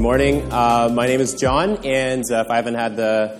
[0.00, 0.50] Good morning.
[0.50, 3.38] Uh, my name is John, and uh, if I haven't had the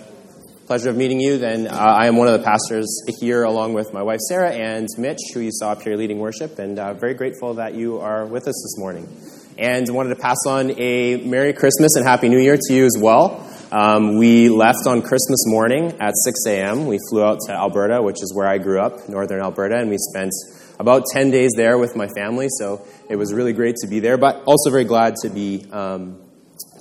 [0.66, 3.94] pleasure of meeting you, then uh, I am one of the pastors here, along with
[3.94, 7.14] my wife Sarah and Mitch, who you saw up here leading worship, and uh, very
[7.14, 9.08] grateful that you are with us this morning.
[9.56, 12.98] And wanted to pass on a Merry Christmas and Happy New Year to you as
[13.00, 13.42] well.
[13.72, 16.86] Um, we left on Christmas morning at 6 a.m.
[16.86, 19.96] We flew out to Alberta, which is where I grew up, northern Alberta, and we
[19.96, 20.32] spent
[20.78, 24.18] about 10 days there with my family, so it was really great to be there,
[24.18, 25.64] but also very glad to be.
[25.72, 26.19] Um,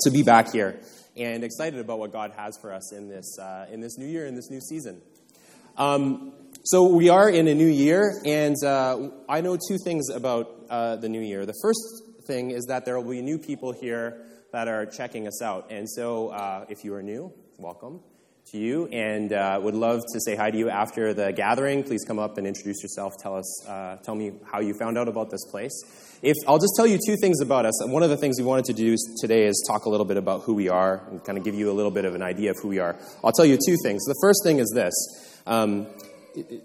[0.01, 0.79] to be back here
[1.17, 4.25] and excited about what God has for us in this, uh, in this new year,
[4.25, 5.01] in this new season.
[5.77, 10.65] Um, so we are in a new year, and uh, I know two things about
[10.69, 11.45] uh, the new year.
[11.45, 11.79] The first
[12.27, 15.71] thing is that there will be new people here that are checking us out.
[15.71, 18.01] And so uh, if you are new, welcome
[18.51, 21.83] to you, and uh, would love to say hi to you after the gathering.
[21.83, 23.13] Please come up and introduce yourself.
[23.21, 25.71] Tell us, uh, tell me how you found out about this place.
[26.23, 27.85] If I'll just tell you two things about us.
[27.85, 30.43] One of the things we wanted to do today is talk a little bit about
[30.43, 32.57] who we are and kind of give you a little bit of an idea of
[32.61, 32.95] who we are.
[33.23, 34.03] I'll tell you two things.
[34.05, 34.93] The first thing is this:
[35.45, 35.87] um,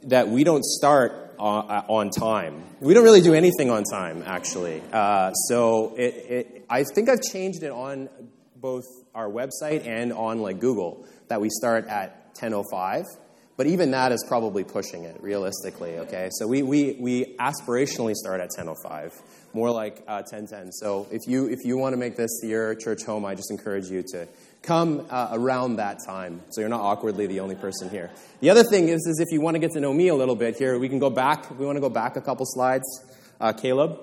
[0.04, 2.64] that we don't start on, uh, time.
[2.80, 4.82] We don't really do anything on time, actually.
[4.92, 8.08] Uh, so it, it, I think I've changed it on
[8.64, 13.04] both our website and on like Google that we start at 10:05.
[13.58, 15.98] But even that is probably pushing it realistically.
[15.98, 19.12] Okay, so we, we, we aspirationally start at 10:05,
[19.52, 20.70] more like uh, 10:10.
[20.72, 23.90] So if you if you want to make this your church home, I just encourage
[23.90, 24.26] you to
[24.62, 28.10] come uh, around that time, so you're not awkwardly the only person here.
[28.40, 30.36] The other thing is, is if you want to get to know me a little
[30.36, 31.50] bit here, we can go back.
[31.58, 32.86] We want to go back a couple slides.
[33.38, 34.00] Uh, Caleb,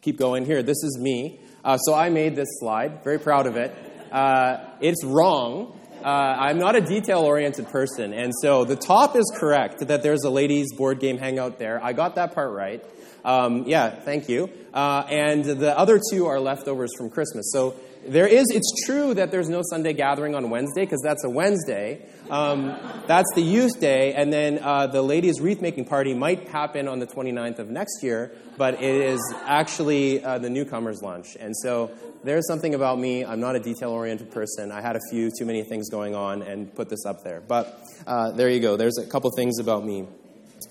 [0.00, 0.62] keep going here.
[0.62, 1.41] This is me.
[1.64, 3.04] Uh, so I made this slide.
[3.04, 3.74] Very proud of it.
[4.10, 8.12] Uh, it's wrong uh, I'm not a detail oriented person.
[8.12, 11.82] And so the top is correct that there's a ladies' board game hangout there.
[11.82, 12.84] I got that part right.
[13.24, 14.50] Um, yeah, thank you.
[14.74, 17.50] Uh, and the other two are leftovers from Christmas.
[17.52, 17.76] So
[18.06, 22.04] there is, it's true that there's no Sunday gathering on Wednesday because that's a Wednesday.
[22.30, 22.76] Um,
[23.06, 24.14] that's the youth day.
[24.14, 28.02] And then uh, the ladies' wreath making party might happen on the 29th of next
[28.02, 31.36] year, but it is actually uh, the newcomers' lunch.
[31.38, 31.90] And so
[32.24, 33.24] there's something about me.
[33.24, 34.72] I'm not a detail oriented person.
[34.72, 37.40] I had a few too many things going on and put this up there.
[37.40, 38.76] But uh, there you go.
[38.76, 40.06] There's a couple things about me.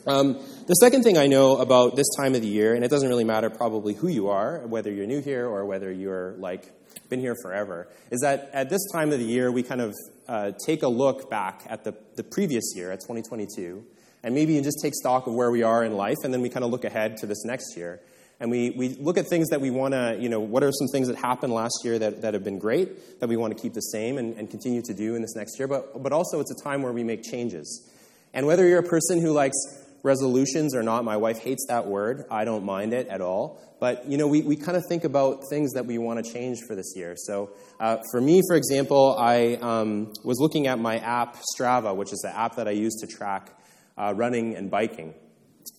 [0.08, 0.34] Um,
[0.68, 3.24] the second thing I know about this time of the year, and it doesn't really
[3.24, 6.72] matter probably who you are, whether you're new here or whether you're like
[7.10, 9.94] been here forever, is that at this time of the year we kind of
[10.28, 13.84] uh, take a look back at the, the previous year, at 2022,
[14.24, 16.50] and maybe you just take stock of where we are in life, and then we
[16.50, 18.02] kind of look ahead to this next year
[18.42, 20.88] and we, we look at things that we want to, you know, what are some
[20.88, 23.76] things that happened last year that, that have been great, that we want to keep
[23.76, 26.50] the same and, and continue to do in this next year, but, but also it's
[26.50, 27.88] a time where we make changes.
[28.34, 29.56] And whether you're a person who likes
[30.04, 34.08] resolutions or not, my wife hates that word, I don't mind it at all, but,
[34.08, 36.76] you know, we, we kind of think about things that we want to change for
[36.76, 37.16] this year.
[37.18, 42.14] So uh, for me, for example, I um, was looking at my app, Strava, which
[42.14, 43.52] is the app that I use to track
[43.98, 45.14] uh, running and biking.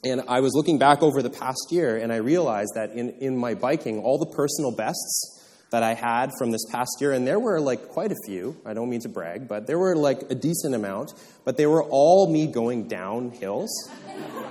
[0.04, 3.36] And I was looking back over the past year, and I realized that in, in
[3.36, 5.41] my biking, all the personal bests
[5.72, 8.74] that I had from this past year, and there were like quite a few, I
[8.74, 12.30] don't mean to brag, but there were like a decent amount, but they were all
[12.30, 13.90] me going down hills.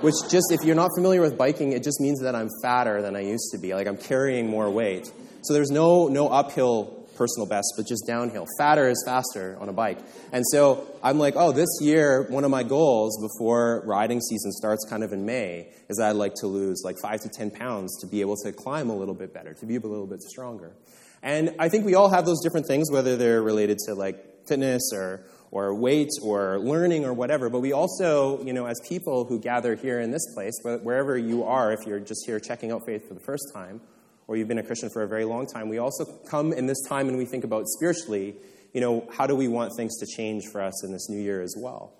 [0.00, 3.14] Which just, if you're not familiar with biking, it just means that I'm fatter than
[3.14, 3.72] I used to be.
[3.72, 5.10] Like I'm carrying more weight.
[5.42, 8.46] So there's no, no uphill personal best, but just downhill.
[8.58, 9.98] Fatter is faster on a bike.
[10.32, 14.84] And so I'm like, oh, this year, one of my goals before riding season starts
[14.88, 18.08] kind of in May is I'd like to lose like five to 10 pounds to
[18.08, 20.72] be able to climb a little bit better, to be a little bit stronger.
[21.22, 24.90] And I think we all have those different things, whether they're related to like fitness
[24.92, 27.48] or, or weight or learning or whatever.
[27.48, 31.44] But we also, you know, as people who gather here in this place, wherever you
[31.44, 33.80] are, if you're just here checking out faith for the first time,
[34.26, 36.82] or you've been a Christian for a very long time, we also come in this
[36.88, 38.34] time and we think about spiritually,
[38.72, 41.40] you know, how do we want things to change for us in this new year
[41.42, 41.92] as well?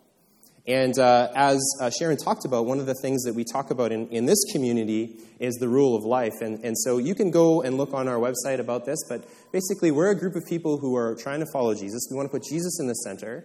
[0.66, 3.90] And uh, as uh, Sharon talked about, one of the things that we talk about
[3.90, 6.34] in, in this community is the rule of life.
[6.40, 9.90] And, and so you can go and look on our website about this, but basically,
[9.90, 12.06] we're a group of people who are trying to follow Jesus.
[12.10, 13.44] We want to put Jesus in the center,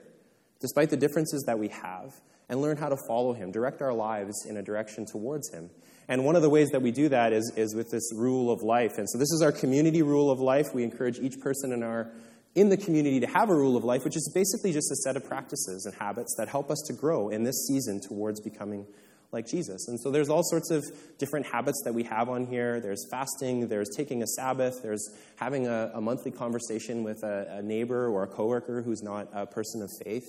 [0.62, 2.14] despite the differences that we have,
[2.50, 5.72] and learn how to follow him, direct our lives in a direction towards him.
[6.08, 8.62] And one of the ways that we do that is, is with this rule of
[8.62, 8.98] life.
[8.98, 10.68] And so this is our community rule of life.
[10.74, 12.12] We encourage each person in our
[12.58, 15.16] in the community to have a rule of life, which is basically just a set
[15.16, 18.88] of practices and habits that help us to grow in this season towards becoming
[19.32, 19.88] like Jesus.
[19.88, 20.84] And so there's all sorts of
[21.20, 22.80] different habits that we have on here.
[22.80, 27.62] There's fasting, there's taking a Sabbath, there's having a, a monthly conversation with a, a,
[27.62, 30.26] neighbor or a coworker who's not a person of faith.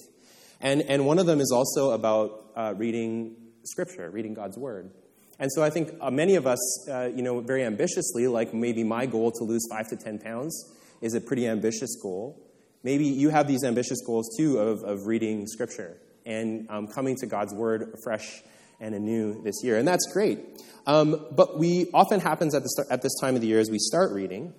[0.60, 4.90] And, and one of them is also about uh, reading Scripture, reading God's Word.
[5.38, 8.84] And so I think uh, many of us, uh, you know, very ambitiously, like maybe
[8.84, 12.40] my goal to lose five to 10 pounds, is a pretty ambitious goal.
[12.82, 17.26] Maybe you have these ambitious goals too of, of reading Scripture and um, coming to
[17.26, 18.42] God's Word fresh
[18.80, 19.76] and anew this year.
[19.76, 20.38] And that's great.
[20.86, 23.70] Um, but we often happens at, the start, at this time of the year as
[23.70, 24.54] we start reading,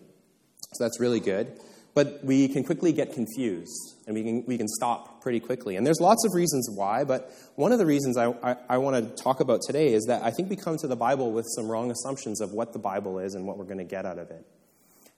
[0.74, 1.60] so that's really good.
[1.96, 5.76] But we can quickly get confused and we can, we can stop pretty quickly.
[5.76, 8.96] And there's lots of reasons why, but one of the reasons I, I, I want
[8.96, 11.68] to talk about today is that I think we come to the Bible with some
[11.68, 14.30] wrong assumptions of what the Bible is and what we're going to get out of
[14.30, 14.46] it.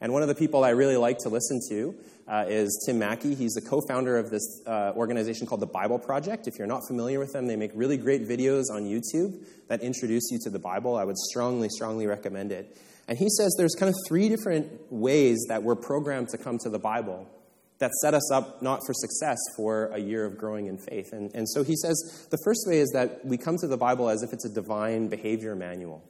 [0.01, 1.95] And one of the people I really like to listen to
[2.27, 3.35] uh, is Tim Mackie.
[3.35, 6.47] He's the co founder of this uh, organization called the Bible Project.
[6.47, 10.31] If you're not familiar with them, they make really great videos on YouTube that introduce
[10.31, 10.95] you to the Bible.
[10.95, 12.77] I would strongly, strongly recommend it.
[13.07, 16.69] And he says there's kind of three different ways that we're programmed to come to
[16.69, 17.27] the Bible
[17.79, 21.11] that set us up not for success for a year of growing in faith.
[21.11, 24.07] And, and so he says the first way is that we come to the Bible
[24.07, 26.03] as if it's a divine behavior manual,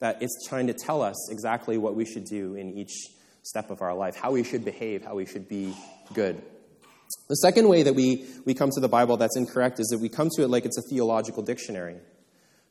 [0.00, 3.08] that it's trying to tell us exactly what we should do in each
[3.42, 5.74] step of our life, how we should behave, how we should be
[6.14, 6.40] good.
[7.28, 10.08] The second way that we, we come to the Bible that's incorrect is that we
[10.08, 11.96] come to it like it's a theological dictionary.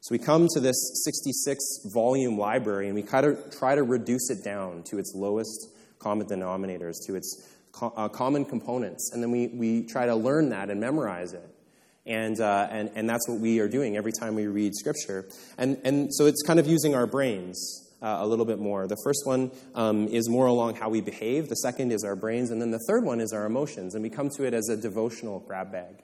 [0.02, 0.76] So we come to this
[1.06, 5.70] 66 volume library and we kind of try to reduce it down to its lowest
[6.00, 9.12] common denominators, to its co- uh, common components.
[9.12, 11.50] And then we, we try to learn that and memorize it.
[12.08, 15.28] And, uh, and, and that's what we are doing every time we read Scripture.
[15.58, 17.84] And, and so it's kind of using our brains.
[18.00, 18.86] Uh, a little bit more.
[18.86, 21.50] The first one um, is more along how we behave.
[21.50, 22.52] The second is our brains.
[22.52, 23.96] And then the third one is our emotions.
[23.96, 26.04] And we come to it as a devotional grab bag.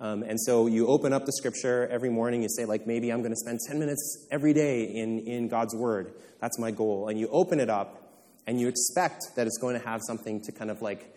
[0.00, 3.20] Um, and so you open up the scripture every morning, you say, like, maybe I'm
[3.20, 6.14] going to spend 10 minutes every day in, in God's word.
[6.40, 7.08] That's my goal.
[7.08, 8.10] And you open it up,
[8.46, 11.14] and you expect that it's going to have something to kind of like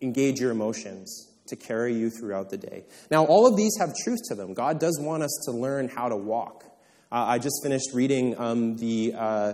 [0.00, 2.84] engage your emotions, to carry you throughout the day.
[3.10, 4.54] Now, all of these have truth to them.
[4.54, 6.64] God does want us to learn how to walk.
[7.12, 9.14] Uh, I just finished reading um, the.
[9.16, 9.52] Uh,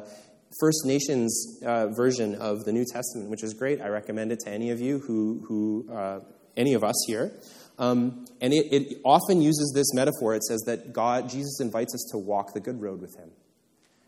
[0.59, 3.81] First Nations uh, version of the New Testament, which is great.
[3.81, 6.21] I recommend it to any of you who, who uh,
[6.57, 7.33] any of us here.
[7.79, 10.35] Um, and it, it often uses this metaphor.
[10.35, 13.31] It says that God, Jesus invites us to walk the good road with him.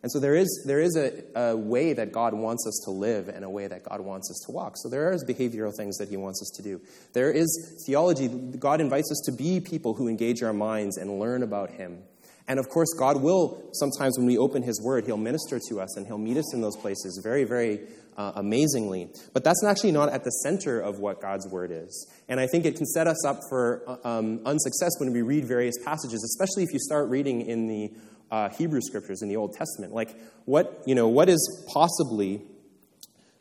[0.03, 3.29] And so there is, there is a, a, way that God wants us to live
[3.29, 4.75] and a way that God wants us to walk.
[4.77, 6.81] So there are behavioral things that He wants us to do.
[7.13, 8.27] There is theology.
[8.29, 12.03] God invites us to be people who engage our minds and learn about Him.
[12.49, 15.97] And of course, God will, sometimes when we open His Word, He'll minister to us
[15.97, 17.81] and He'll meet us in those places very, very
[18.17, 19.09] uh, amazingly.
[19.33, 22.11] But that's actually not at the center of what God's Word is.
[22.29, 25.45] And I think it can set us up for uh, um, unsuccess when we read
[25.45, 27.93] various passages, especially if you start reading in the
[28.33, 29.93] uh, Hebrew Scriptures in the Old Testament.
[29.93, 32.41] Like, what, you know, what is possibly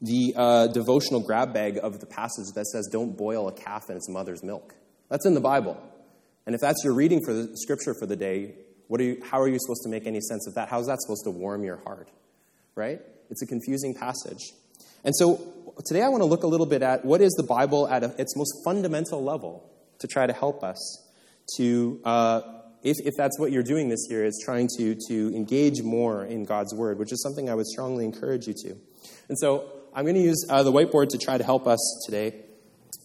[0.01, 3.95] the uh, devotional grab bag of the passage that says, don't boil a calf in
[3.95, 4.75] its mother's milk?
[5.09, 5.81] That's in the Bible.
[6.45, 8.55] And if that's your reading for the Scripture for the day,
[8.87, 10.67] what are you, how are you supposed to make any sense of that?
[10.67, 12.09] How is that supposed to warm your heart?
[12.75, 12.99] Right?
[13.29, 14.51] It's a confusing passage.
[15.05, 15.39] And so
[15.85, 18.13] today I want to look a little bit at what is the Bible at a,
[18.19, 21.07] its most fundamental level to try to help us
[21.57, 22.41] to, uh,
[22.83, 26.45] if, if that's what you're doing this year, is trying to, to engage more in
[26.45, 28.75] God's Word, which is something I would strongly encourage you to.
[29.29, 32.45] And so I'm going to use uh, the whiteboard to try to help us today.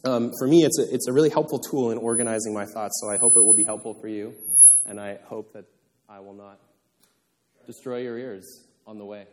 [0.04, 3.10] Um, for me, it's a, it's a really helpful tool in organizing my thoughts, so
[3.10, 4.34] I hope it will be helpful for you,
[4.86, 5.64] and I hope that
[6.08, 6.58] I will not
[7.66, 9.26] destroy your ears on the way.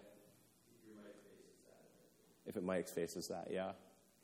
[2.46, 3.72] If it mic faces that, yeah.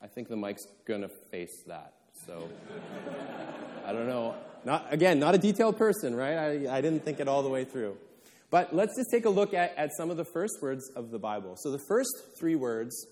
[0.02, 1.94] I think the mic's going to face that.
[2.26, 2.48] So
[3.86, 4.34] I don't know.
[4.64, 6.36] Not again, not a detailed person, right?
[6.36, 7.96] I, I didn't think it all the way through.
[8.50, 11.18] But let's just take a look at, at some of the first words of the
[11.18, 11.56] Bible.
[11.56, 13.06] So the first three words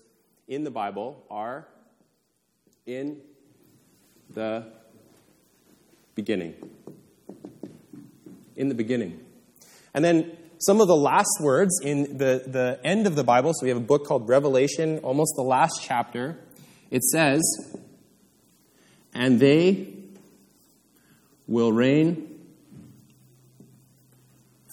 [0.47, 1.67] in the Bible are
[2.85, 3.21] in
[4.29, 4.65] the
[6.15, 6.55] beginning.
[8.57, 9.19] In the beginning.
[9.93, 13.53] And then some of the last words in the, the end of the Bible.
[13.53, 16.37] So we have a book called Revelation, almost the last chapter.
[16.91, 17.41] It says,
[19.13, 19.98] And they
[21.49, 22.39] will reign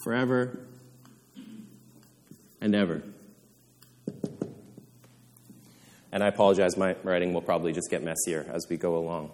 [0.03, 0.59] forever
[2.61, 3.01] and ever.
[6.11, 9.31] And I apologize, my writing will probably just get messier as we go along.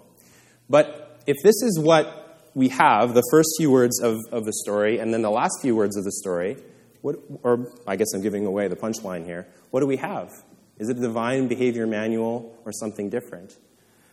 [0.70, 5.00] But if this is what we have the first few words of, of the story
[5.00, 6.58] and then the last few words of the story,
[7.02, 9.48] what, or I guess I'm giving away the punchline here.
[9.72, 10.30] What do we have?
[10.78, 13.58] Is it a divine behavior manual or something different?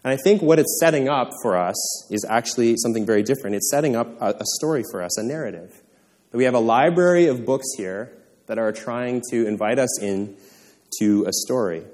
[0.02, 1.76] And I think what it's setting up for us
[2.10, 3.56] is actually something very different.
[3.56, 5.82] It's setting up a, a story for us, a narrative.
[6.30, 8.12] That We have a library of books here
[8.46, 10.36] that are trying to invite us in
[11.00, 11.84] to a story.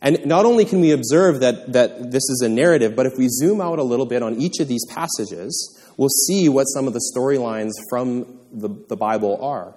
[0.00, 3.28] And not only can we observe that, that this is a narrative, but if we
[3.28, 6.92] zoom out a little bit on each of these passages, we'll see what some of
[6.92, 9.74] the storylines from the, the Bible are.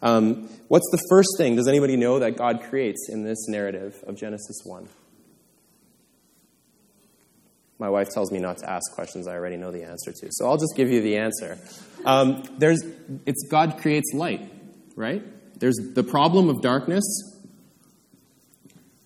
[0.00, 4.16] Um, what's the first thing, does anybody know, that God creates in this narrative of
[4.16, 4.88] Genesis 1?
[7.82, 10.46] My wife tells me not to ask questions I already know the answer to, so
[10.46, 11.58] I'll just give you the answer.
[12.04, 12.80] Um, there's,
[13.26, 14.48] it's God creates light,
[14.94, 15.20] right?
[15.58, 17.02] There's the problem of darkness,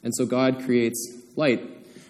[0.02, 1.62] and so God creates light.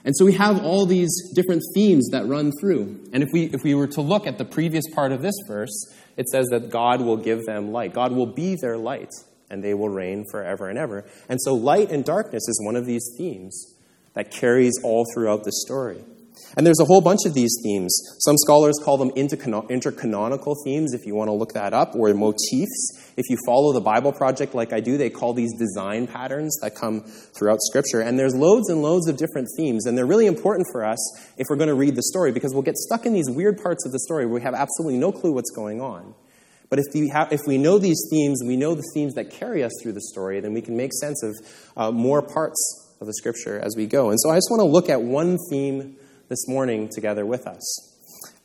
[0.04, 3.00] And so we have all these different themes that run through.
[3.12, 5.94] And if we, if we were to look at the previous part of this verse,
[6.16, 7.94] it says that God will give them light.
[7.94, 9.12] God will be their light,
[9.48, 11.04] and they will reign forever and ever.
[11.28, 13.76] And so light and darkness is one of these themes
[14.14, 16.02] that carries all throughout the story.
[16.56, 17.94] And there's a whole bunch of these themes.
[18.20, 23.12] Some scholars call them intercanonical themes, if you want to look that up, or motifs.
[23.16, 26.74] If you follow the Bible Project like I do, they call these design patterns that
[26.74, 27.02] come
[27.36, 28.00] throughout Scripture.
[28.00, 30.98] And there's loads and loads of different themes, and they're really important for us
[31.36, 33.84] if we're going to read the story, because we'll get stuck in these weird parts
[33.84, 36.14] of the story where we have absolutely no clue what's going on.
[36.68, 39.62] But if we, have, if we know these themes, we know the themes that carry
[39.62, 41.34] us through the story, then we can make sense of
[41.76, 44.10] uh, more parts of the Scripture as we go.
[44.10, 45.96] And so I just want to look at one theme
[46.28, 47.92] this morning together with us.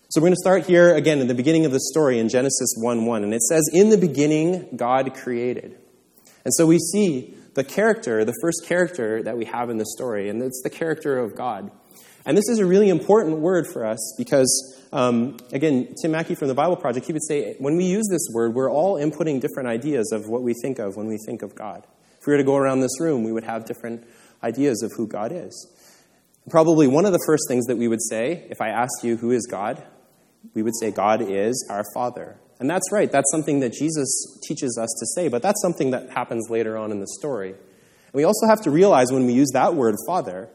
[0.09, 2.75] So we're going to start here again in the beginning of the story in Genesis
[2.77, 3.23] 1 1.
[3.23, 5.77] And it says, In the beginning, God created.
[6.43, 10.29] And so we see the character, the first character that we have in the story,
[10.29, 11.71] and it's the character of God.
[12.25, 16.49] And this is a really important word for us because, um, again, Tim Mackie from
[16.49, 19.69] the Bible Project, he would say when we use this word, we're all inputting different
[19.69, 21.87] ideas of what we think of when we think of God.
[22.19, 24.05] If we were to go around this room, we would have different
[24.43, 25.67] ideas of who God is.
[26.49, 29.31] Probably one of the first things that we would say, if I asked you who
[29.31, 29.83] is God,
[30.53, 32.39] we would say God is our Father.
[32.59, 36.11] And that's right, that's something that Jesus teaches us to say, but that's something that
[36.11, 37.49] happens later on in the story.
[37.49, 40.49] And we also have to realize when we use that word, Father,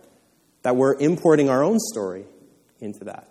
[0.62, 2.26] that we're importing our own story
[2.80, 3.28] into that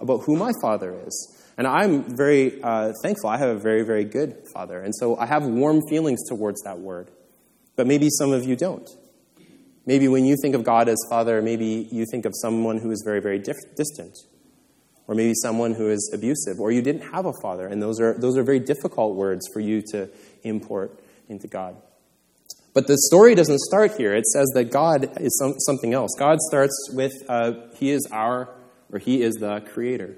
[0.00, 1.36] about who my Father is.
[1.56, 3.30] And I'm very uh, thankful.
[3.30, 4.80] I have a very, very good Father.
[4.80, 7.10] And so I have warm feelings towards that word.
[7.76, 8.88] But maybe some of you don't.
[9.86, 13.02] Maybe when you think of God as Father, maybe you think of someone who is
[13.04, 14.16] very, very dif- distant,
[15.06, 18.18] or maybe someone who is abusive, or you didn't have a father, and those are,
[18.18, 20.08] those are very difficult words for you to
[20.42, 20.98] import
[21.28, 21.76] into God.
[22.72, 24.14] But the story doesn't start here.
[24.14, 26.10] It says that God is some, something else.
[26.18, 28.48] God starts with uh, He is our,
[28.90, 30.16] or He is the Creator.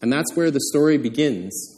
[0.00, 1.77] And that's where the story begins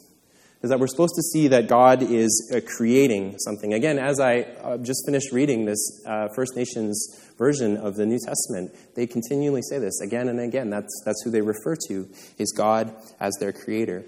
[0.63, 3.73] is that we're supposed to see that God is uh, creating something.
[3.73, 8.19] Again, as I uh, just finished reading this uh, First Nations version of the New
[8.19, 10.69] Testament, they continually say this again and again.
[10.69, 14.05] That's, that's who they refer to, is God as their creator.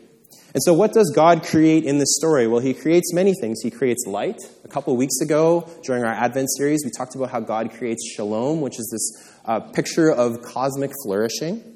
[0.55, 2.47] And so, what does God create in this story?
[2.47, 3.63] Well, He creates many things.
[3.63, 4.37] He creates light.
[4.65, 8.61] A couple weeks ago, during our Advent series, we talked about how God creates shalom,
[8.61, 11.72] which is this uh, picture of cosmic flourishing.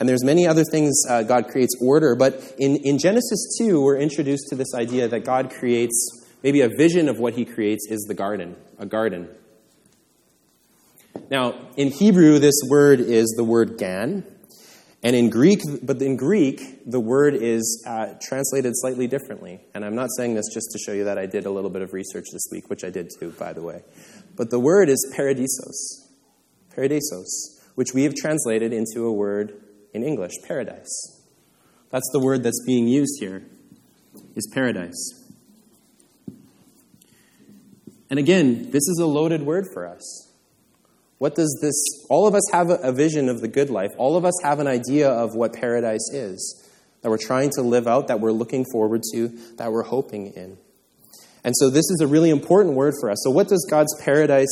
[0.00, 3.98] And there's many other things uh, God creates order, but in, in Genesis 2, we're
[3.98, 8.04] introduced to this idea that God creates, maybe a vision of what he creates is
[8.08, 9.28] the garden, a garden.
[11.30, 14.24] Now, in Hebrew, this word is the word gan.
[15.02, 19.60] And in Greek, but in Greek, the word is uh, translated slightly differently.
[19.74, 21.82] And I'm not saying this just to show you that I did a little bit
[21.82, 23.82] of research this week, which I did too, by the way.
[24.36, 26.08] But the word is paradisos.
[26.74, 27.28] Paradisos,
[27.74, 29.60] which we have translated into a word
[29.98, 31.22] in English, paradise.
[31.90, 33.42] That's the word that's being used here,
[34.36, 35.14] is paradise.
[38.10, 40.32] And again, this is a loaded word for us.
[41.18, 41.74] What does this,
[42.08, 43.90] all of us have a, vision of the good life.
[43.98, 46.64] All of us have an idea of what paradise is
[47.02, 50.56] that we're trying to live out, that we're looking forward to, that we're hoping in.
[51.42, 53.18] And so this is a really important word for us.
[53.22, 54.48] So, what does God's paradise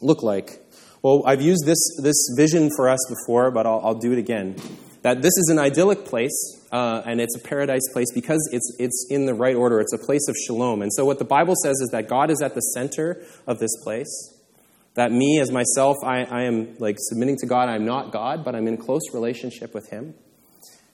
[0.00, 0.65] look like?
[1.02, 4.56] Well, I've used this, this vision for us before, but I'll, I'll do it again.
[5.02, 6.34] That this is an idyllic place,
[6.72, 9.78] uh, and it's a paradise place because it's, it's in the right order.
[9.80, 10.82] It's a place of shalom.
[10.82, 13.70] And so, what the Bible says is that God is at the center of this
[13.84, 14.32] place.
[14.94, 17.68] That me, as myself, I, I am like submitting to God.
[17.68, 20.14] I'm not God, but I'm in close relationship with Him.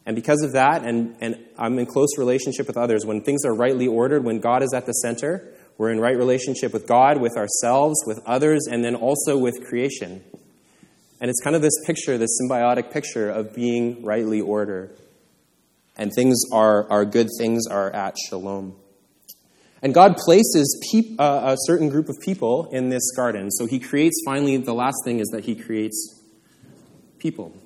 [0.04, 3.54] And because of that, and, and I'm in close relationship with others, when things are
[3.54, 7.36] rightly ordered, when God is at the center, we're in right relationship with God, with
[7.36, 10.22] ourselves, with others, and then also with creation.
[11.20, 14.98] And it's kind of this picture, this symbiotic picture of being rightly ordered.
[15.96, 18.76] And things are, are good, things are at shalom.
[19.82, 23.50] And God places peop, uh, a certain group of people in this garden.
[23.50, 26.20] So he creates, finally, the last thing is that he creates
[27.18, 27.56] people.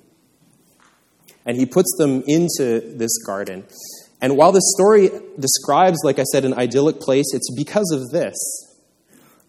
[1.45, 3.65] And he puts them into this garden.
[4.21, 8.35] And while this story describes, like I said, an idyllic place, it's because of this.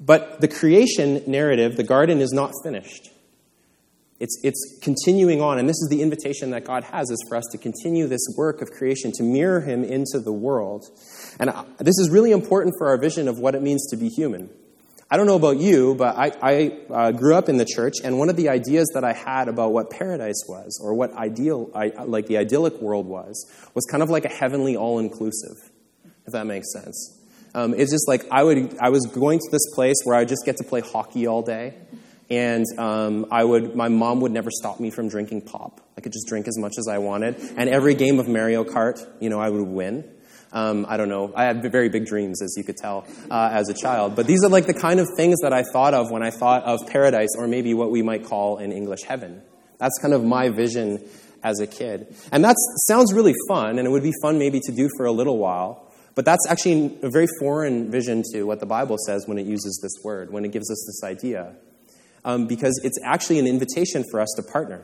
[0.00, 3.10] But the creation narrative, the garden, is not finished.
[4.20, 7.44] It's, it's continuing on, and this is the invitation that God has, is for us
[7.52, 10.84] to continue this work of creation, to mirror Him into the world.
[11.38, 14.08] And uh, this is really important for our vision of what it means to be
[14.08, 14.50] human.
[15.10, 18.18] I don't know about you, but I, I uh, grew up in the church, and
[18.18, 21.88] one of the ideas that I had about what paradise was, or what ideal, I,
[22.04, 25.56] like the idyllic world was, was kind of like a heavenly all-inclusive,
[26.26, 27.18] if that makes sense.
[27.54, 30.44] Um, it's just like I would, I was going to this place where I just
[30.44, 31.74] get to play hockey all day
[32.30, 35.80] and um, I would, my mom would never stop me from drinking pop.
[35.96, 39.04] I could just drink as much as I wanted, and every game of Mario Kart,
[39.20, 40.04] you know, I would win.
[40.52, 41.32] Um, I don't know.
[41.34, 44.16] I had very big dreams, as you could tell, uh, as a child.
[44.16, 46.64] But these are like the kind of things that I thought of when I thought
[46.64, 49.42] of paradise, or maybe what we might call in English heaven.
[49.78, 51.04] That's kind of my vision
[51.42, 52.14] as a kid.
[52.32, 55.12] And that sounds really fun, and it would be fun maybe to do for a
[55.12, 55.92] little while.
[56.14, 59.78] But that's actually a very foreign vision to what the Bible says when it uses
[59.82, 61.54] this word, when it gives us this idea
[62.24, 64.82] um, because it's actually an invitation for us to partner,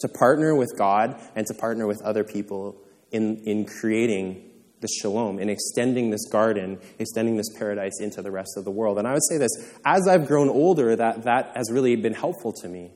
[0.00, 2.76] to partner with God and to partner with other people
[3.10, 4.47] in, in creating
[4.80, 8.98] this shalom, in extending this garden, extending this paradise into the rest of the world.
[8.98, 9.50] And I would say this
[9.84, 12.92] as I've grown older, that, that has really been helpful to me.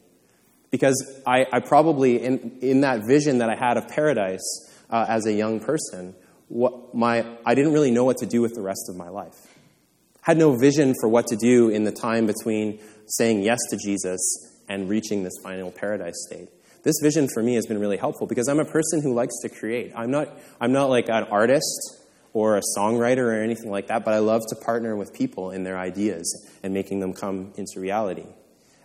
[0.71, 4.43] Because I, I probably, in, in that vision that I had of paradise
[4.89, 6.15] uh, as a young person,
[6.49, 9.37] what my, I didn't really know what to do with the rest of my life.
[10.23, 14.21] Had no vision for what to do in the time between saying yes to Jesus
[14.69, 16.49] and reaching this final paradise state.
[16.83, 19.49] This vision for me has been really helpful because I'm a person who likes to
[19.49, 19.93] create.
[19.95, 20.29] I'm not,
[20.61, 21.99] I'm not like an artist
[22.33, 25.63] or a songwriter or anything like that, but I love to partner with people in
[25.63, 28.27] their ideas and making them come into reality.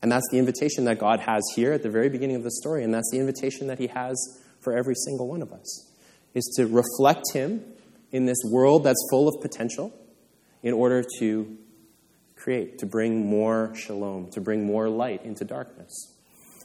[0.01, 2.83] And that's the invitation that God has here at the very beginning of the story,
[2.83, 4.15] and that's the invitation that He has
[4.59, 5.91] for every single one of us,
[6.35, 7.63] is to reflect Him
[8.11, 9.91] in this world that's full of potential
[10.61, 11.57] in order to
[12.35, 16.13] create, to bring more shalom, to bring more light into darkness.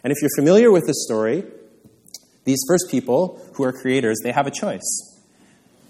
[0.04, 1.44] And if you're familiar with this story,
[2.44, 5.08] these first people who are creators, they have a choice.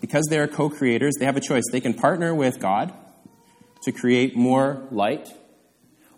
[0.00, 1.64] Because they are co creators, they have a choice.
[1.70, 2.92] They can partner with God
[3.84, 5.28] to create more light,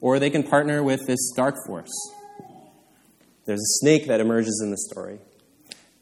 [0.01, 1.93] or they can partner with this dark force.
[3.47, 5.19] There's a snake that emerges in the story.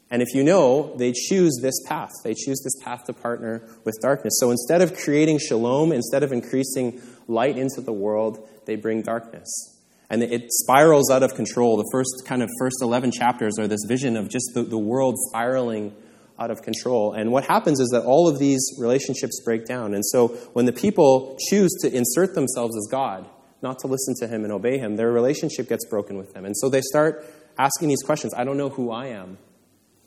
[0.09, 2.11] And if you know, they choose this path.
[2.23, 4.35] They choose this path to partner with darkness.
[4.39, 9.72] So instead of creating shalom, instead of increasing light into the world, they bring darkness.
[10.13, 11.75] And it spirals out of control.
[11.75, 15.15] The first kind of first 11 chapters are this vision of just the, the world
[15.17, 15.91] spiraling
[16.37, 17.13] out of control.
[17.13, 19.95] And what happens is that all of these relationships break down.
[19.95, 23.27] And so when the people choose to insert themselves as God,
[23.63, 26.45] not to listen to Him and obey Him, their relationship gets broken with Him.
[26.45, 27.25] And so they start
[27.57, 29.39] asking these questions I don't know who I am.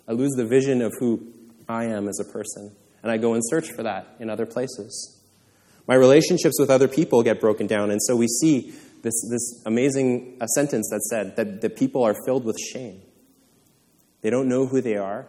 [0.06, 1.34] I lose the vision of who
[1.68, 2.76] I am as a person.
[3.02, 5.20] And I go and search for that in other places.
[5.88, 7.90] My relationships with other people get broken down.
[7.90, 8.72] And so we see
[9.06, 13.00] this, this amazing uh, sentence that said that the people are filled with shame.
[14.22, 15.28] They don't know who they are,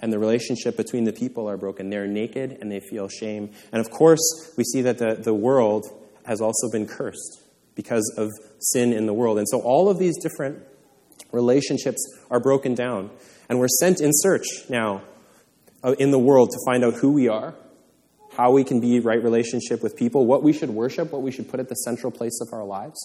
[0.00, 1.90] and the relationship between the people are broken.
[1.90, 3.52] They're naked and they feel shame.
[3.70, 5.86] And of course, we see that the, the world
[6.24, 7.42] has also been cursed
[7.74, 9.38] because of sin in the world.
[9.38, 10.62] And so all of these different
[11.32, 13.10] relationships are broken down.
[13.48, 15.02] And we're sent in search now
[15.84, 17.54] uh, in the world to find out who we are,
[18.36, 21.48] how we can be right relationship with people, what we should worship, what we should
[21.50, 22.98] put at the central place of our lives,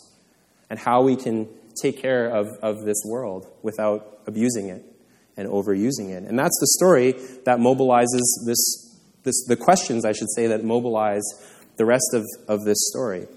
[0.69, 1.47] and how we can
[1.81, 4.83] take care of, of this world without abusing it
[5.35, 6.23] and overusing it.
[6.23, 7.11] And that's the story
[7.45, 11.23] that mobilizes this, this the questions, I should say, that mobilize
[11.77, 13.27] the rest of, of this story.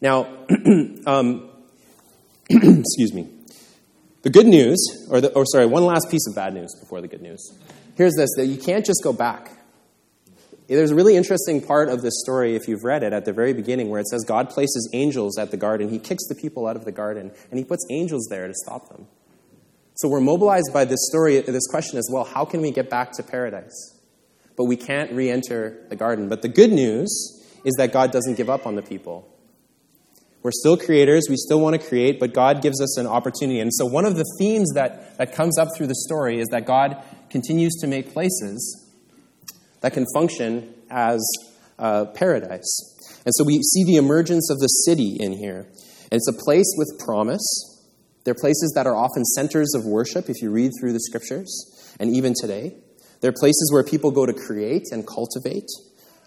[0.00, 0.26] Now,
[1.06, 1.50] um,
[2.50, 3.28] excuse me.
[4.22, 4.78] The good news,
[5.10, 7.52] or, the, or sorry, one last piece of bad news before the good news.
[7.96, 9.50] Here's this that you can't just go back.
[10.66, 13.52] There's a really interesting part of this story, if you've read it, at the very
[13.52, 15.90] beginning, where it says God places angels at the garden.
[15.90, 18.88] He kicks the people out of the garden, and he puts angels there to stop
[18.88, 19.06] them.
[19.96, 23.12] So we're mobilized by this story, this question as well how can we get back
[23.12, 24.00] to paradise?
[24.56, 26.28] But we can't re enter the garden.
[26.28, 29.28] But the good news is that God doesn't give up on the people.
[30.42, 33.60] We're still creators, we still want to create, but God gives us an opportunity.
[33.60, 36.66] And so, one of the themes that, that comes up through the story is that
[36.66, 38.83] God continues to make places
[39.84, 41.20] that can function as
[41.78, 42.96] uh, paradise.
[43.26, 45.66] And so, we see the emergence of the city in here.
[46.10, 47.44] And it's a place with promise.
[48.24, 52.16] They're places that are often centers of worship if you read through the scriptures, and
[52.16, 52.78] even today.
[53.20, 55.68] They're places where people go to create and cultivate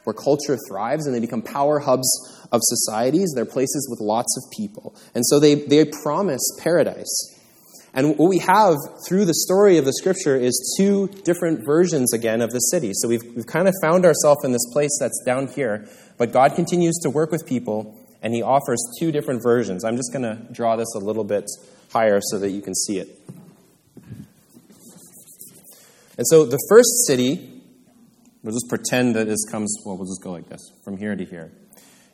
[0.04, 2.08] where culture thrives and they become power hubs
[2.52, 3.34] of societies.
[3.36, 4.96] They're places with lots of people.
[5.16, 7.37] And so they, they promise paradise.
[7.98, 8.76] And what we have
[9.08, 12.92] through the story of the scripture is two different versions again of the city.
[12.94, 16.54] So we've, we've kind of found ourselves in this place that's down here, but God
[16.54, 19.84] continues to work with people, and he offers two different versions.
[19.84, 21.46] I'm just going to draw this a little bit
[21.92, 23.08] higher so that you can see it.
[26.20, 27.64] And so the first city,
[28.44, 31.26] we'll just pretend that this comes, well, we'll just go like this, from here to
[31.26, 31.52] here,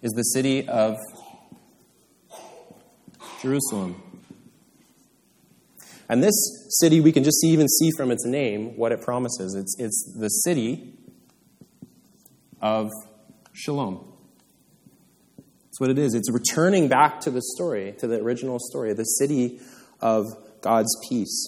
[0.02, 0.96] is the city of
[3.42, 4.13] Jerusalem.
[6.14, 9.56] And this city, we can just see, even see from its name what it promises.
[9.56, 10.94] It's, it's the city
[12.62, 12.92] of
[13.52, 14.14] Shalom.
[15.38, 16.14] That's what it is.
[16.14, 19.60] It's returning back to the story, to the original story, the city
[20.02, 20.28] of
[20.62, 21.48] God's peace.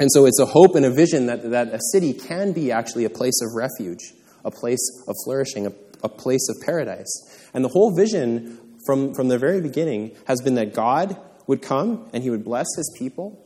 [0.00, 3.04] And so it's a hope and a vision that, that a city can be actually
[3.04, 5.72] a place of refuge, a place of flourishing, a,
[6.02, 7.06] a place of paradise.
[7.54, 12.10] And the whole vision from, from the very beginning has been that God would come
[12.12, 13.45] and he would bless his people,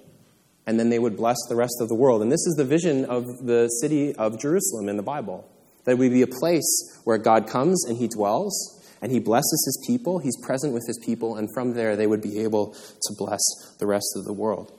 [0.70, 2.22] and then they would bless the rest of the world.
[2.22, 5.44] And this is the vision of the city of Jerusalem in the Bible
[5.85, 9.85] that we be a place where God comes and he dwells, and he blesses his
[9.88, 13.40] people, he's present with his people, and from there they would be able to bless
[13.80, 14.72] the rest of the world.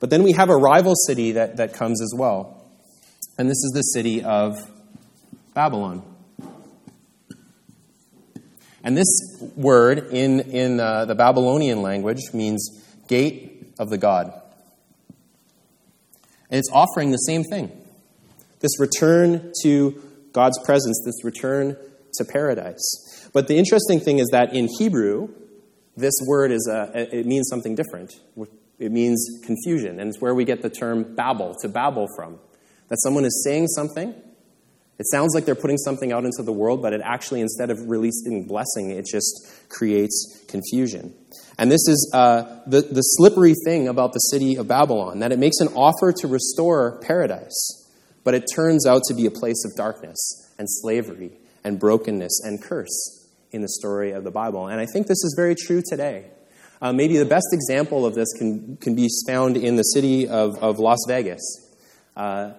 [0.00, 2.68] But then we have a rival city that, that comes as well,
[3.38, 4.68] and this is the city of
[5.54, 6.02] Babylon.
[8.82, 9.06] And this
[9.54, 14.32] word in, in uh, the Babylonian language means gate of the God.
[16.50, 17.70] And it's offering the same thing
[18.60, 21.76] this return to God's presence, this return
[22.14, 23.28] to paradise.
[23.32, 25.28] But the interesting thing is that in Hebrew,
[25.96, 28.12] this word is a, it means something different.
[28.78, 32.38] It means confusion, and it's where we get the term babble, to babble from.
[32.88, 34.14] That someone is saying something,
[34.98, 37.78] it sounds like they're putting something out into the world, but it actually, instead of
[37.88, 41.14] releasing blessing, it just creates confusion.
[41.58, 45.38] And this is uh, the, the slippery thing about the city of Babylon, that it
[45.38, 47.88] makes an offer to restore paradise,
[48.24, 51.32] but it turns out to be a place of darkness and slavery
[51.64, 54.68] and brokenness and curse in the story of the Bible.
[54.68, 56.26] And I think this is very true today.
[56.82, 60.62] Uh, maybe the best example of this can, can be found in the city of,
[60.62, 61.42] of Las Vegas.
[62.14, 62.52] Uh,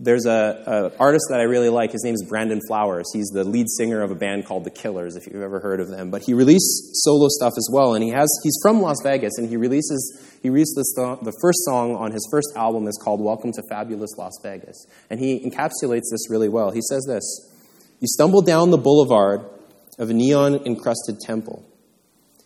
[0.00, 1.90] there's a, a, artist that I really like.
[1.90, 3.10] His name is Brandon Flowers.
[3.12, 5.88] He's the lead singer of a band called The Killers, if you've ever heard of
[5.88, 6.10] them.
[6.10, 9.48] But he released solo stuff as well, and he has he's from Las Vegas, and
[9.48, 13.50] he releases he released this, the first song on his first album is called "Welcome
[13.52, 16.70] to Fabulous Las Vegas," and he encapsulates this really well.
[16.70, 17.50] He says this:
[17.98, 19.40] "You stumble down the boulevard
[19.98, 21.64] of a neon encrusted temple,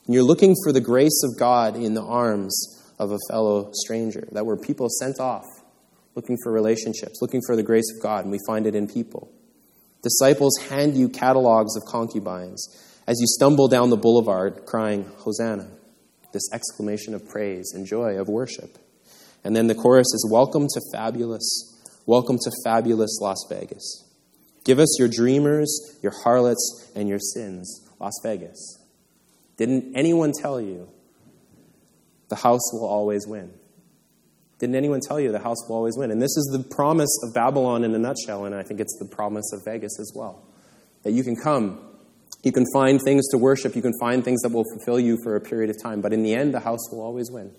[0.07, 4.27] and you're looking for the grace of God in the arms of a fellow stranger.
[4.33, 5.45] That were people sent off."
[6.15, 9.31] Looking for relationships, looking for the grace of God, and we find it in people.
[10.03, 12.69] Disciples hand you catalogs of concubines
[13.07, 15.69] as you stumble down the boulevard crying, Hosanna,
[16.33, 18.79] this exclamation of praise and joy of worship.
[19.45, 24.09] And then the chorus is, Welcome to fabulous, welcome to fabulous Las Vegas.
[24.65, 28.79] Give us your dreamers, your harlots, and your sins, Las Vegas.
[29.57, 30.89] Didn't anyone tell you
[32.29, 33.53] the house will always win?
[34.63, 36.13] Didn't anyone tell you the house will always win?
[36.13, 39.09] And this is the promise of Babylon in a nutshell, and I think it's the
[39.13, 40.41] promise of Vegas as well.
[41.03, 41.81] That you can come,
[42.45, 45.35] you can find things to worship, you can find things that will fulfill you for
[45.35, 47.51] a period of time, but in the end, the house will always win.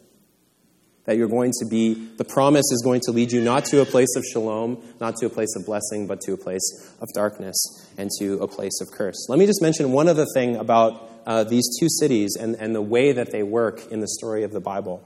[1.03, 3.85] That you're going to be, the promise is going to lead you not to a
[3.85, 7.57] place of shalom, not to a place of blessing, but to a place of darkness
[7.97, 9.27] and to a place of curse.
[9.27, 12.81] Let me just mention one other thing about uh, these two cities and, and the
[12.81, 15.03] way that they work in the story of the Bible.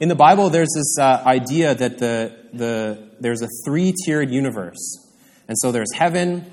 [0.00, 4.98] In the Bible, there's this uh, idea that the, the, there's a three tiered universe.
[5.46, 6.50] And so there's heaven,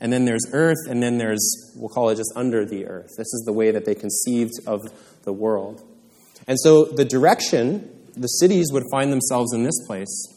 [0.00, 3.10] and then there's earth, and then there's, we'll call it just under the earth.
[3.16, 4.80] This is the way that they conceived of
[5.24, 5.82] the world.
[6.46, 10.28] And so the direction the cities would find themselves in this place,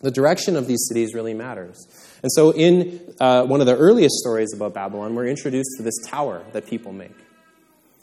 [0.00, 1.86] the direction of these cities really matters.
[2.20, 5.98] And so in uh, one of the earliest stories about Babylon, we're introduced to this
[6.04, 7.14] tower that people make.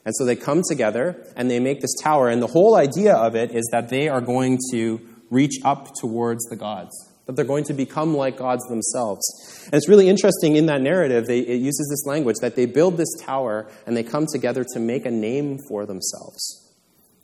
[0.06, 2.30] And so they come together and they make this tower.
[2.30, 6.44] And the whole idea of it is that they are going to reach up towards
[6.46, 6.92] the gods,
[7.26, 9.22] that they're going to become like gods themselves.
[9.66, 12.98] And it's really interesting in that narrative, they, it uses this language that they build
[12.98, 16.60] this tower and they come together to make a name for themselves.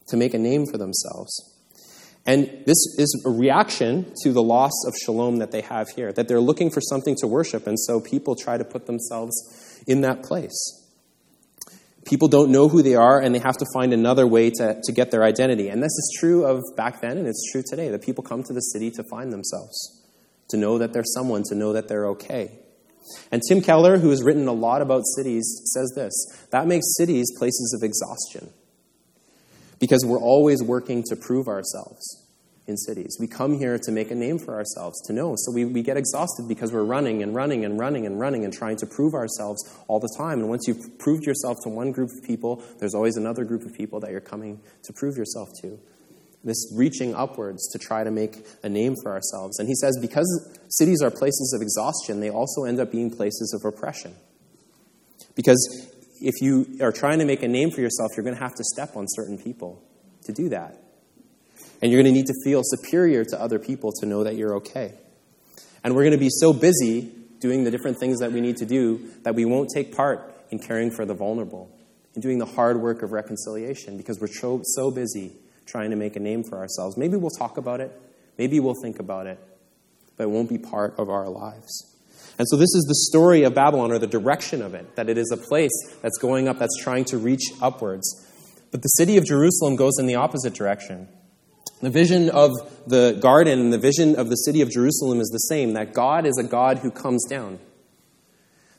[0.07, 1.55] To make a name for themselves.
[2.25, 6.27] And this is a reaction to the loss of shalom that they have here, that
[6.27, 9.33] they're looking for something to worship, and so people try to put themselves
[9.87, 10.78] in that place.
[12.09, 14.91] People don't know who they are, and they have to find another way to, to
[14.91, 15.69] get their identity.
[15.69, 18.53] And this is true of back then, and it's true today, that people come to
[18.53, 20.03] the city to find themselves,
[20.49, 22.57] to know that they're someone, to know that they're okay.
[23.31, 26.13] And Tim Keller, who has written a lot about cities, says this
[26.51, 28.53] that makes cities places of exhaustion
[29.79, 32.28] because we're always working to prove ourselves
[32.69, 33.17] in cities.
[33.19, 35.33] We come here to make a name for ourselves, to know.
[35.35, 38.53] So we, we get exhausted because we're running and running and running and running and
[38.53, 40.39] trying to prove ourselves all the time.
[40.39, 43.73] And once you've proved yourself to one group of people, there's always another group of
[43.73, 45.77] people that you're coming to prove yourself to.
[46.43, 49.59] This reaching upwards to try to make a name for ourselves.
[49.59, 53.53] And he says because cities are places of exhaustion, they also end up being places
[53.59, 54.15] of oppression.
[55.35, 55.89] Because
[56.21, 58.63] if you are trying to make a name for yourself, you're going to have to
[58.63, 59.83] step on certain people
[60.25, 60.77] to do that.
[61.81, 64.55] And you're going to need to feel superior to other people to know that you're
[64.55, 64.93] okay.
[65.83, 68.65] And we're going to be so busy doing the different things that we need to
[68.65, 71.69] do that we won't take part in caring for the vulnerable,
[72.15, 75.33] in doing the hard work of reconciliation, because we're so, busy
[75.65, 76.97] trying to make a name for ourselves.
[76.97, 77.91] Maybe we'll talk about it,
[78.37, 79.39] maybe we'll think about it,
[80.17, 81.85] but it won't be part of our lives.
[82.37, 85.17] And so, this is the story of Babylon, or the direction of it, that it
[85.17, 88.25] is a place that's going up, that's trying to reach upwards.
[88.71, 91.07] But the city of Jerusalem goes in the opposite direction.
[91.81, 92.51] The vision of
[92.87, 96.25] the garden and the vision of the city of Jerusalem is the same that God
[96.25, 97.59] is a God who comes down.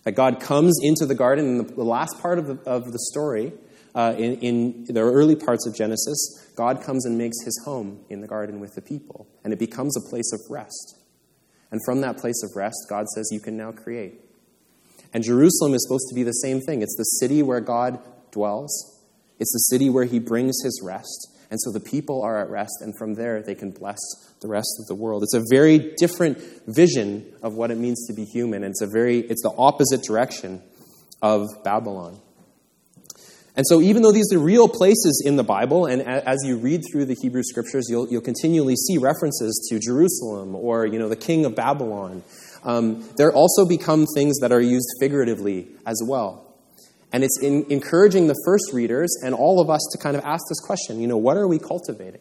[0.04, 1.60] That God comes into the garden.
[1.60, 3.52] In the, last part of the, of the story,
[3.94, 8.20] uh, in, in the early parts of Genesis, God comes and makes his home in
[8.20, 10.96] the garden with the people, and it becomes a place of rest.
[11.70, 14.20] And from that place of rest, God says, You can now create.
[15.12, 16.82] And Jerusalem is supposed to be the same thing.
[16.82, 17.98] It's the city where God
[18.30, 19.00] dwells,
[19.38, 21.29] it's the city where he brings his rest.
[21.50, 23.98] And so the people are at rest, and from there they can bless
[24.40, 25.22] the rest of the world.
[25.22, 28.62] It's a very different vision of what it means to be human.
[28.62, 30.62] And it's a very it's the opposite direction
[31.20, 32.20] of Babylon.
[33.56, 36.82] And so, even though these are real places in the Bible, and as you read
[36.90, 41.16] through the Hebrew scriptures, you'll, you'll continually see references to Jerusalem or, you know, the
[41.16, 42.22] king of Babylon,
[42.62, 46.49] um, there also become things that are used figuratively as well.
[47.12, 50.44] And it's in encouraging the first readers and all of us to kind of ask
[50.48, 52.20] this question you know, what are we cultivating?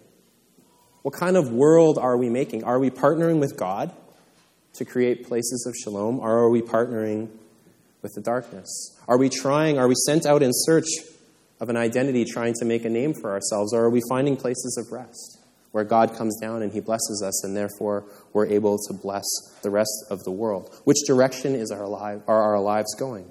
[1.01, 2.63] What kind of world are we making?
[2.63, 3.93] Are we partnering with God
[4.73, 7.29] to create places of shalom, or are we partnering
[8.01, 8.97] with the darkness?
[9.07, 10.87] Are we trying, are we sent out in search
[11.59, 14.77] of an identity trying to make a name for ourselves, or are we finding places
[14.77, 15.39] of rest
[15.71, 19.25] where God comes down and He blesses us, and therefore we're able to bless
[19.61, 20.73] the rest of the world?
[20.83, 23.29] Which direction is our life, are our lives going?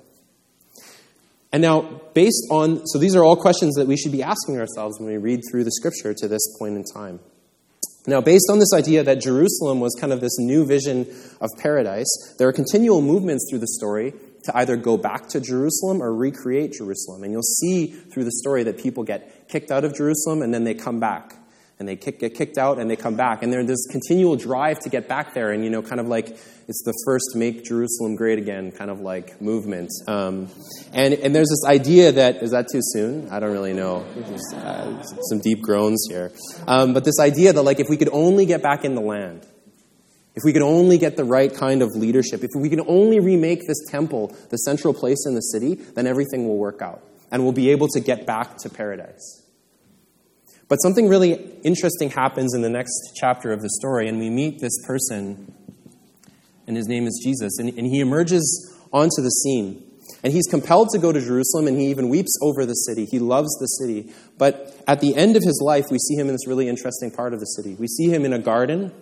[1.53, 4.99] And now, based on, so these are all questions that we should be asking ourselves
[4.99, 7.21] when we read through the scripture to this point in time.
[8.07, 11.07] Now, based on this idea that Jerusalem was kind of this new vision
[11.41, 12.09] of paradise,
[12.39, 16.73] there are continual movements through the story to either go back to Jerusalem or recreate
[16.73, 17.23] Jerusalem.
[17.23, 20.65] And you'll see through the story that people get kicked out of Jerusalem and then
[20.65, 21.35] they come back
[21.79, 23.43] and they kick, get kicked out and they come back.
[23.43, 26.29] And there's this continual drive to get back there, and you know, kind of like
[26.29, 29.91] it's the first "Make Jerusalem Great Again" kind of like movement.
[30.07, 30.49] Um,
[30.93, 33.29] and and there's this idea that is that too soon?
[33.31, 34.05] I don't really know.
[34.55, 36.33] Uh, some deep groans here,
[36.67, 39.47] um, but this idea that like if we could only get back in the land.
[40.35, 43.67] If we could only get the right kind of leadership, if we can only remake
[43.67, 47.03] this temple the central place in the city, then everything will work out.
[47.33, 49.48] And we'll be able to get back to paradise.
[50.69, 54.61] But something really interesting happens in the next chapter of the story, and we meet
[54.61, 55.55] this person,
[56.67, 57.59] and his name is Jesus.
[57.59, 59.85] And, and he emerges onto the scene.
[60.23, 63.07] And he's compelled to go to Jerusalem, and he even weeps over the city.
[63.07, 64.13] He loves the city.
[64.37, 67.33] But at the end of his life, we see him in this really interesting part
[67.33, 67.75] of the city.
[67.75, 68.93] We see him in a garden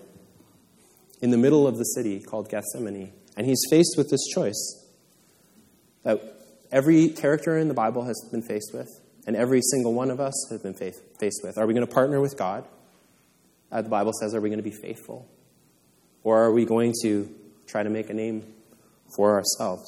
[1.20, 3.12] in the middle of the city called Gethsemane.
[3.36, 4.84] And he's faced with this choice
[6.04, 6.20] that
[6.70, 8.88] every character in the Bible has been faced with
[9.26, 11.58] and every single one of us has been faced with.
[11.58, 12.64] Are we going to partner with God?
[13.70, 15.28] Uh, the Bible says, are we going to be faithful?
[16.22, 17.28] Or are we going to
[17.66, 18.54] try to make a name
[19.16, 19.84] for ourselves?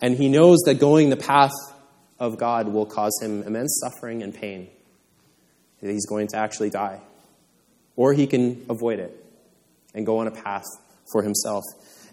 [0.00, 1.52] And he knows that going the path
[2.18, 4.68] of God will cause him immense suffering and pain.
[5.80, 7.00] He's going to actually die.
[7.96, 9.24] Or he can avoid it
[9.94, 10.64] and go on a path
[11.12, 11.64] for himself.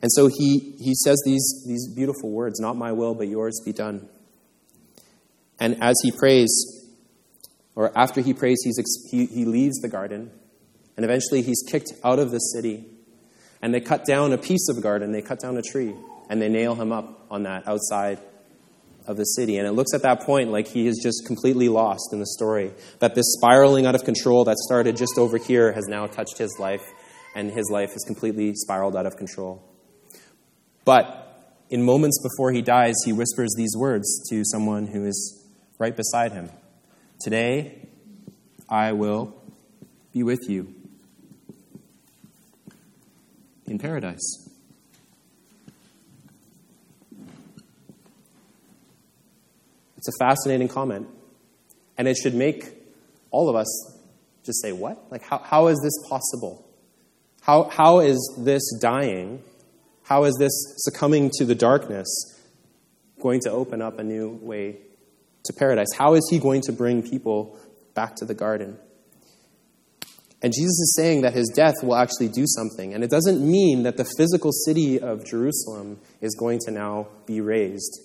[0.02, 3.74] And so he, he says these, these beautiful words Not my will, but yours be
[3.74, 4.08] done.
[5.64, 6.52] And as he prays,
[7.74, 8.60] or after he prays,
[9.10, 10.30] he, he leaves the garden.
[10.98, 12.84] And eventually he's kicked out of the city.
[13.62, 15.96] And they cut down a piece of garden, they cut down a tree,
[16.30, 18.20] and they nail him up on that outside
[19.08, 19.56] of the city.
[19.58, 22.74] And it looks at that point like he is just completely lost in the story.
[23.00, 26.58] That this spiraling out of control that started just over here has now touched his
[26.60, 26.84] life,
[27.36, 29.64] and his life has completely spiraled out of control.
[30.84, 35.40] But in moments before he dies, he whispers these words to someone who is
[35.78, 36.50] right beside him.
[37.20, 37.88] Today,
[38.70, 39.34] I will
[40.14, 40.74] be with you
[43.66, 44.50] in paradise.
[49.98, 51.08] It's a fascinating comment,
[51.98, 52.66] and it should make
[53.32, 54.00] all of us
[54.44, 55.10] just say, What?
[55.10, 56.68] Like, how, how is this possible?
[57.42, 59.42] How, how is this dying?
[60.04, 62.08] How is this succumbing to the darkness
[63.22, 64.78] going to open up a new way
[65.46, 65.94] to paradise?
[65.98, 67.58] How is he going to bring people
[67.94, 68.78] back to the garden?
[70.44, 72.94] And Jesus is saying that his death will actually do something.
[72.94, 77.40] And it doesn't mean that the physical city of Jerusalem is going to now be
[77.40, 78.02] raised.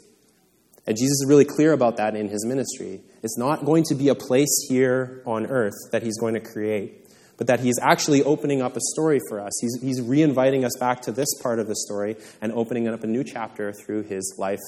[0.86, 3.00] And Jesus is really clear about that in his ministry.
[3.24, 7.08] It's not going to be a place here on earth that he's going to create,
[7.36, 9.52] but that he's actually opening up a story for us.
[9.60, 13.02] He's, he's re inviting us back to this part of the story and opening up
[13.02, 14.60] a new chapter through his life,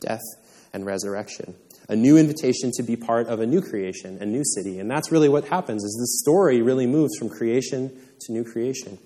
[0.00, 0.24] death,
[0.72, 1.54] and resurrection
[1.88, 4.78] a new invitation to be part of a new creation, a new city.
[4.78, 8.98] And that's really what happens is this story really moves from creation to new creation.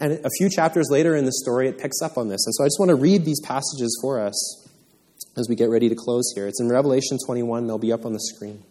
[0.00, 2.46] And a few chapters later in the story, it picks up on this.
[2.46, 4.68] And so I just want to read these passages for us
[5.36, 6.46] as we get ready to close here.
[6.46, 8.62] It's in Revelation 21, they'll be up on the screen.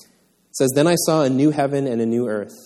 [0.00, 2.56] It says, Then I saw a new heaven and a new earth.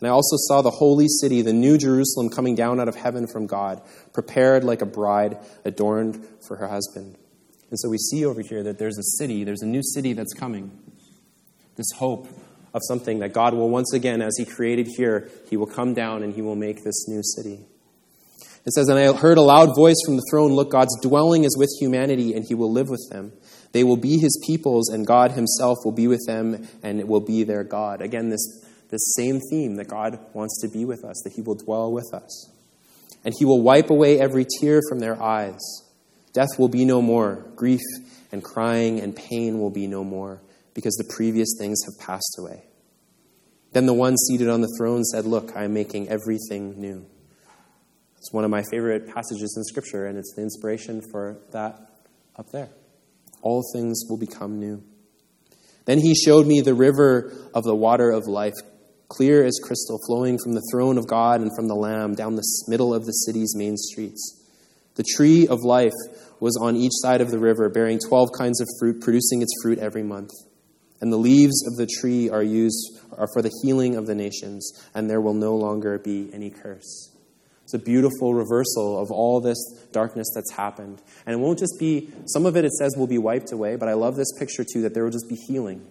[0.00, 3.26] And I also saw the holy city, the new Jerusalem, coming down out of heaven
[3.26, 3.80] from God,
[4.12, 7.16] prepared like a bride adorned for her husband.
[7.70, 10.32] And so we see over here that there's a city, there's a new city that's
[10.32, 10.70] coming.
[11.76, 12.28] This hope
[12.72, 16.22] of something that God will once again, as He created here, He will come down
[16.22, 17.64] and He will make this new city.
[18.66, 21.56] It says, And I heard a loud voice from the throne Look, God's dwelling is
[21.56, 23.32] with humanity, and He will live with them.
[23.72, 27.20] They will be His peoples, and God Himself will be with them, and it will
[27.20, 28.02] be their God.
[28.02, 31.54] Again, this, this same theme that God wants to be with us, that He will
[31.54, 32.50] dwell with us.
[33.24, 35.60] And He will wipe away every tear from their eyes.
[36.36, 37.46] Death will be no more.
[37.56, 37.80] Grief
[38.30, 40.42] and crying and pain will be no more,
[40.74, 42.62] because the previous things have passed away.
[43.72, 47.06] Then the one seated on the throne said, Look, I am making everything new.
[48.18, 51.80] It's one of my favorite passages in Scripture, and it's the inspiration for that
[52.36, 52.68] up there.
[53.40, 54.84] All things will become new.
[55.86, 58.56] Then he showed me the river of the water of life,
[59.08, 62.44] clear as crystal, flowing from the throne of God and from the Lamb down the
[62.68, 64.42] middle of the city's main streets.
[64.96, 65.92] The tree of life
[66.40, 69.78] was on each side of the river, bearing 12 kinds of fruit, producing its fruit
[69.78, 70.30] every month.
[71.00, 74.70] And the leaves of the tree are used are for the healing of the nations,
[74.94, 77.12] and there will no longer be any curse.
[77.64, 79.58] It's a beautiful reversal of all this
[79.90, 81.02] darkness that's happened.
[81.26, 83.88] And it won't just be, some of it it says will be wiped away, but
[83.88, 85.84] I love this picture too that there will just be healing.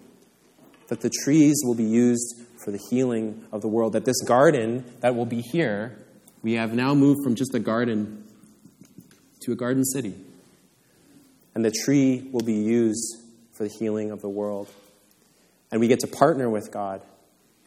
[0.87, 3.93] That the trees will be used for the healing of the world.
[3.93, 5.97] That this garden that will be here,
[6.43, 8.23] we have now moved from just a garden
[9.41, 10.15] to a garden city
[11.55, 13.17] and the tree will be used
[13.53, 14.67] for the healing of the world.
[15.71, 17.01] And we get to partner with God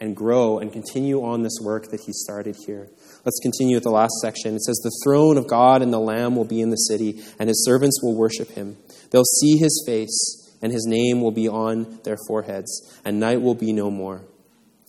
[0.01, 2.89] and grow and continue on this work that He started here.
[3.25, 4.55] Let's continue with the last section.
[4.55, 7.49] It says, The throne of God and the Lamb will be in the city, and
[7.49, 8.77] His servants will worship Him.
[9.11, 13.57] They'll see His face, and His name will be on their foreheads, and night will
[13.57, 14.23] be no more.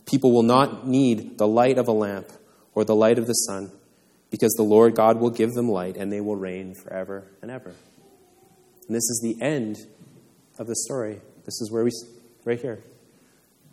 [0.05, 2.27] People will not need the light of a lamp
[2.75, 3.71] or the light of the sun,
[4.29, 7.73] because the Lord God will give them light, and they will reign forever and ever.
[8.89, 9.77] And this is the end
[10.57, 11.21] of the story.
[11.45, 11.91] This is where we,
[12.43, 12.83] right here.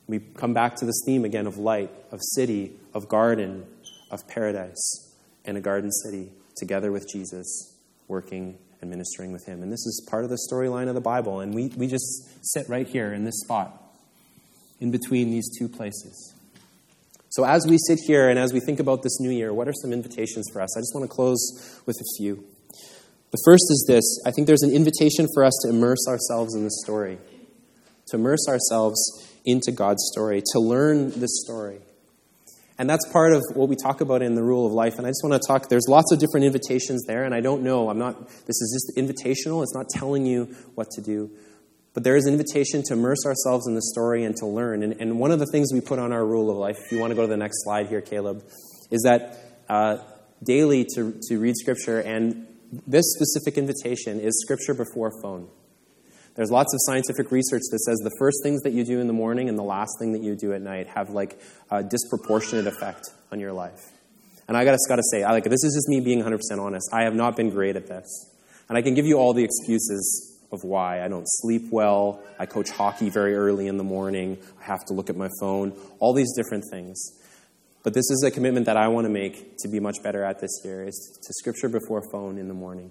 [0.06, 3.64] We come back to this theme again of light, of city, of garden,
[4.10, 5.14] of paradise,
[5.46, 7.74] and a garden city together with Jesus,
[8.08, 9.62] working and ministering with him.
[9.62, 11.40] And this is part of the storyline of the Bible.
[11.40, 13.72] And we, we just sit right here in this spot,
[14.80, 16.34] in between these two places.
[17.30, 19.72] So, as we sit here and as we think about this new year, what are
[19.72, 20.76] some invitations for us?
[20.76, 22.44] I just want to close with a few.
[23.36, 26.64] The first is this I think there's an invitation for us to immerse ourselves in
[26.64, 27.18] the story,
[28.06, 28.98] to immerse ourselves
[29.44, 31.80] into God's story, to learn this story.
[32.78, 34.94] And that's part of what we talk about in the rule of life.
[34.96, 37.62] And I just want to talk, there's lots of different invitations there, and I don't
[37.62, 41.30] know, I'm not, this is just invitational, it's not telling you what to do.
[41.92, 44.82] But there is an invitation to immerse ourselves in the story and to learn.
[44.82, 46.98] And, and one of the things we put on our rule of life, if you
[46.98, 48.44] want to go to the next slide here, Caleb,
[48.90, 49.98] is that uh,
[50.42, 52.46] daily to, to read Scripture and
[52.86, 55.48] this specific invitation is scripture before phone.
[56.34, 59.14] There's lots of scientific research that says the first things that you do in the
[59.14, 63.06] morning and the last thing that you do at night have like a disproportionate effect
[63.32, 63.80] on your life.
[64.46, 66.90] And I gotta, gotta say, I like this is just me being 100% honest.
[66.92, 68.30] I have not been great at this,
[68.68, 71.02] and I can give you all the excuses of why.
[71.02, 72.22] I don't sleep well.
[72.38, 74.38] I coach hockey very early in the morning.
[74.60, 75.72] I have to look at my phone.
[75.98, 77.12] All these different things.
[77.86, 80.40] But this is a commitment that I want to make to be much better at
[80.40, 82.90] this year is to scripture before phone in the morning.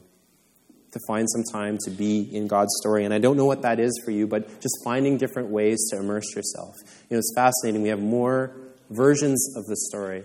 [0.93, 3.03] To find some time to be in God's story.
[3.03, 5.99] And I don't know what that is for you, but just finding different ways to
[5.99, 6.75] immerse yourself.
[7.09, 7.81] You know, it's fascinating.
[7.81, 8.55] We have more
[8.89, 10.23] versions of the story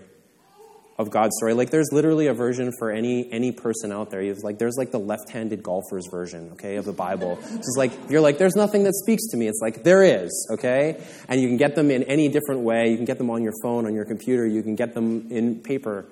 [1.01, 1.53] of God's story.
[1.53, 4.23] Like there's literally a version for any any person out there.
[4.35, 7.39] Like there's like the left-handed golfer's version, okay, of the Bible.
[7.51, 9.47] It's like you're like there's nothing that speaks to me.
[9.47, 11.03] It's like there is, okay?
[11.27, 12.89] And you can get them in any different way.
[12.89, 14.45] You can get them on your phone, on your computer.
[14.45, 16.05] You can get them in paper.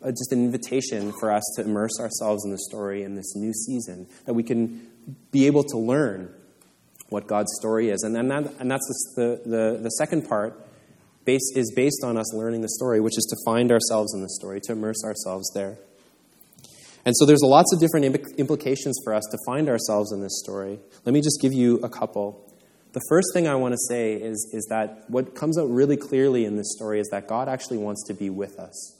[0.00, 3.52] Uh, just an invitation for us to immerse ourselves in the story in this new
[3.52, 4.86] season that we can
[5.32, 6.32] be able to learn
[7.08, 8.04] what God's story is.
[8.04, 8.86] And then that, and that's
[9.16, 10.67] the, the, the second part
[11.28, 14.60] is based on us learning the story, which is to find ourselves in the story,
[14.62, 15.78] to immerse ourselves there.
[17.04, 18.04] And so there's lots of different
[18.38, 20.78] implications for us to find ourselves in this story.
[21.04, 22.44] Let me just give you a couple.
[22.92, 26.44] The first thing I want to say is, is that what comes out really clearly
[26.44, 28.96] in this story is that God actually wants to be with us.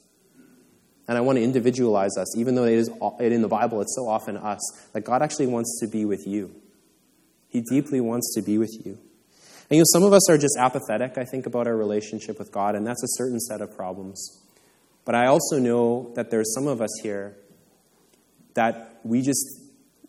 [1.06, 4.06] And I want to individualize us, even though it is in the Bible, it's so
[4.08, 4.60] often us,
[4.92, 6.54] that God actually wants to be with you.
[7.48, 8.98] He deeply wants to be with you.
[9.70, 12.50] And you know, some of us are just apathetic, I think, about our relationship with
[12.50, 14.42] God, and that's a certain set of problems.
[15.04, 17.36] But I also know that there's some of us here
[18.54, 19.44] that we just,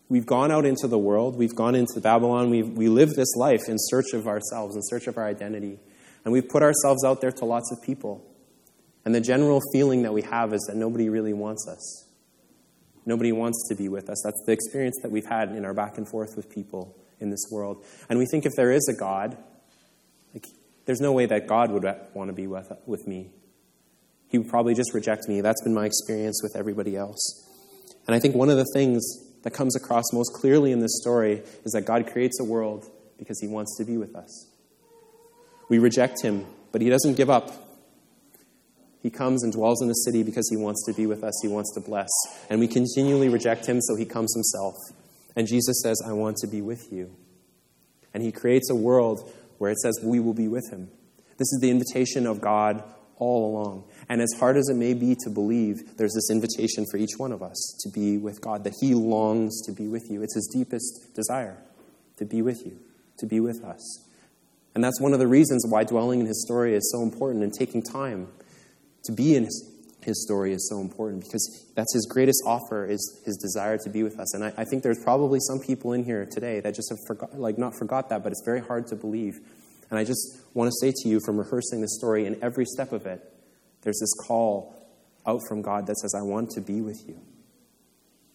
[0.08, 3.68] we've gone out into the world, we've gone into Babylon, we we live this life
[3.68, 5.78] in search of ourselves, in search of our identity.
[6.24, 8.26] And we've put ourselves out there to lots of people.
[9.04, 12.06] And the general feeling that we have is that nobody really wants us.
[13.06, 14.22] Nobody wants to be with us.
[14.24, 17.46] That's the experience that we've had in our back and forth with people in this
[17.52, 17.84] world.
[18.10, 19.38] And we think if there is a God,
[20.34, 20.46] like,
[20.86, 23.30] there's no way that God would want to be with, with me.
[24.30, 25.42] He would probably just reject me.
[25.42, 27.46] That's been my experience with everybody else.
[28.08, 29.04] And I think one of the things
[29.44, 32.86] that comes across most clearly in this story is that God creates a world
[33.18, 34.48] because he wants to be with us.
[35.70, 37.52] We reject him, but he doesn't give up.
[39.02, 41.48] He comes and dwells in the city because he wants to be with us, he
[41.48, 42.10] wants to bless.
[42.50, 44.74] And we continually reject him, so he comes himself.
[45.36, 47.16] And Jesus says, I want to be with you.
[48.14, 50.90] And he creates a world where it says we will be with him.
[51.38, 52.84] This is the invitation of God
[53.18, 53.84] all along.
[54.08, 57.32] And as hard as it may be to believe, there's this invitation for each one
[57.32, 60.24] of us to be with God, that he longs to be with you.
[60.24, 61.58] It's his deepest desire
[62.18, 62.80] to be with you,
[63.20, 64.06] to be with us.
[64.74, 67.54] And that's one of the reasons why dwelling in his story is so important and
[67.54, 68.28] taking time
[69.04, 69.69] to be in his,
[70.02, 74.04] his story is so important because that's his greatest offer is his desire to be
[74.04, 74.34] with us.
[74.34, 77.38] And I, I think there's probably some people in here today that just have forgot,
[77.38, 79.40] like not forgot that, but it's very hard to believe.
[79.90, 82.92] And I just want to say to you from rehearsing this story, in every step
[82.92, 83.22] of it,
[83.82, 84.76] there's this call
[85.26, 87.20] out from God that says, I want to be with you.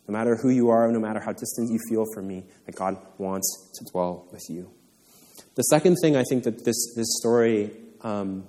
[0.06, 2.98] No matter who you are, no matter how distant you feel from me, that God
[3.18, 4.70] wants to dwell with you.
[5.54, 7.70] The second thing I think that this, this story
[8.02, 8.46] um,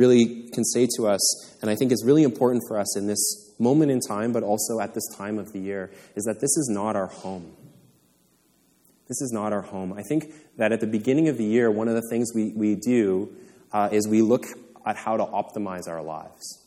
[0.00, 1.20] really can say to us,
[1.60, 4.80] and I think is really important for us in this moment in time, but also
[4.80, 7.54] at this time of the year, is that this is not our home.
[9.06, 9.92] This is not our home.
[9.92, 12.76] I think that at the beginning of the year, one of the things we, we
[12.76, 13.30] do
[13.72, 14.46] uh, is we look
[14.86, 16.64] at how to optimize our lives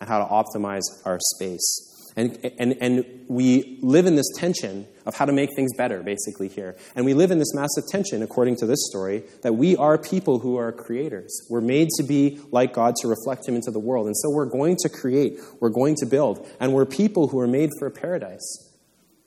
[0.00, 1.93] and how to optimize our space.
[2.16, 6.48] And, and, and we live in this tension of how to make things better, basically,
[6.48, 6.76] here.
[6.94, 10.38] And we live in this massive tension, according to this story, that we are people
[10.38, 11.36] who are creators.
[11.50, 14.06] We're made to be like God, to reflect Him into the world.
[14.06, 16.46] And so we're going to create, we're going to build.
[16.60, 18.70] And we're people who are made for paradise.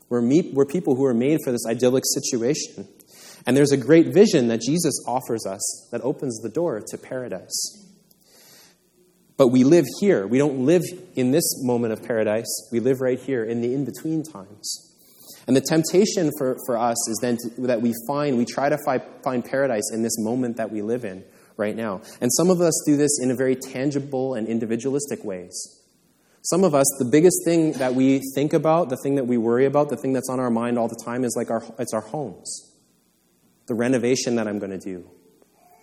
[0.07, 0.21] We're,
[0.53, 2.87] we're people who are made for this idyllic situation.
[3.45, 7.86] And there's a great vision that Jesus offers us that opens the door to paradise.
[9.37, 10.25] But we live here.
[10.25, 10.83] We don't live
[11.15, 12.47] in this moment of paradise.
[12.71, 14.83] We live right here in the in between times.
[15.45, 18.77] And the temptation for, for us is then to, that we find, we try to
[18.83, 21.23] find, find paradise in this moment that we live in
[21.55, 22.01] right now.
[22.19, 25.77] And some of us do this in a very tangible and individualistic ways.
[26.41, 29.65] Some of us, the biggest thing that we think about, the thing that we worry
[29.65, 32.01] about, the thing that's on our mind all the time is like our, it's our
[32.01, 32.73] homes.
[33.67, 35.09] The renovation that I'm going to do,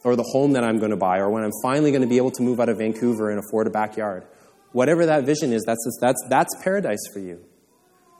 [0.05, 2.19] or the home that I'm going to buy, or when I'm finally going to be
[2.19, 4.25] able to move out of Vancouver and afford a backyard.
[4.73, 7.45] Whatever that vision is, that's, that's, that's paradise for you.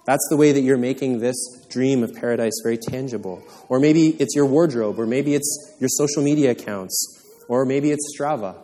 [0.07, 1.37] That's the way that you're making this
[1.71, 3.43] dream of paradise very tangible.
[3.69, 8.15] Or maybe it's your wardrobe, or maybe it's your social media accounts, or maybe it's
[8.17, 8.57] Strava.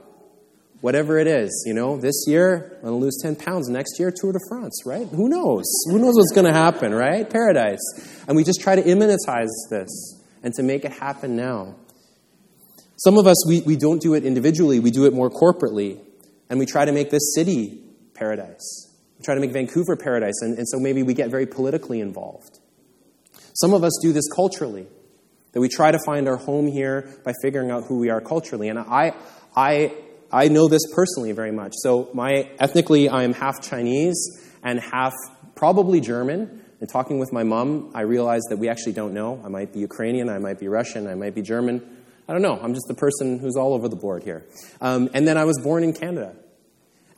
[0.83, 3.69] Whatever it is, you know, this year I'm going to lose 10 pounds.
[3.69, 5.07] Next year, Tour de France, right?
[5.07, 5.67] Who knows?
[5.91, 7.29] Who knows what's going to happen, right?
[7.29, 7.81] Paradise.
[8.27, 11.75] And we just try to immanentize this and to make it happen now.
[13.01, 15.99] Some of us, we, we don't do it individually, we do it more corporately.
[16.51, 17.83] And we try to make this city
[18.13, 18.95] paradise.
[19.19, 20.43] We try to make Vancouver paradise.
[20.43, 22.59] And, and so maybe we get very politically involved.
[23.55, 24.87] Some of us do this culturally,
[25.53, 28.69] that we try to find our home here by figuring out who we are culturally.
[28.69, 29.15] And I,
[29.57, 29.95] I,
[30.31, 31.73] I know this personally very much.
[31.77, 34.19] So, my ethnically, I am half Chinese
[34.63, 35.15] and half
[35.55, 36.63] probably German.
[36.81, 39.41] And talking with my mom, I realized that we actually don't know.
[39.43, 41.97] I might be Ukrainian, I might be Russian, I might be German.
[42.31, 42.61] I don't know.
[42.63, 44.47] I'm just the person who's all over the board here.
[44.81, 46.37] Um, and then I was born in Canada.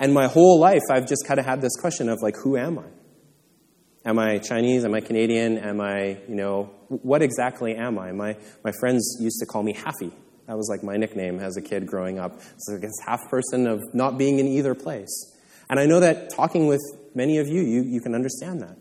[0.00, 2.78] And my whole life, I've just kind of had this question of like, who am
[2.78, 4.08] I?
[4.08, 4.86] Am I Chinese?
[4.86, 5.58] Am I Canadian?
[5.58, 8.12] Am I, you know, what exactly am I?
[8.12, 10.12] My, my friends used to call me Halfy.
[10.46, 12.40] That was like my nickname as a kid growing up.
[12.56, 15.36] So I guess half person of not being in either place.
[15.68, 16.80] And I know that talking with
[17.14, 18.78] many of you, you, you can understand that.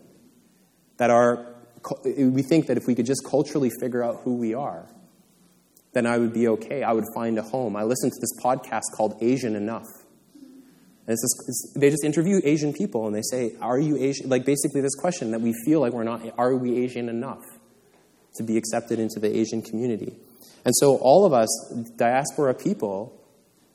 [0.96, 1.56] That our,
[2.16, 4.88] we think that if we could just culturally figure out who we are,
[5.92, 6.82] then I would be okay.
[6.82, 7.76] I would find a home.
[7.76, 9.86] I listened to this podcast called Asian Enough.
[11.06, 14.28] And it's this, it's, they just interview Asian people and they say, Are you Asian?
[14.28, 17.42] Like basically, this question that we feel like we're not, are we Asian enough
[18.36, 20.14] to be accepted into the Asian community?
[20.64, 21.48] And so, all of us,
[21.96, 23.20] diaspora people,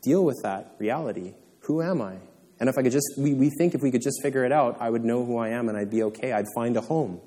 [0.02, 1.34] deal with that reality.
[1.62, 2.16] Who am I?
[2.60, 4.78] And if I could just, we, we think if we could just figure it out,
[4.80, 6.32] I would know who I am and I'd be okay.
[6.32, 7.20] I'd find a home.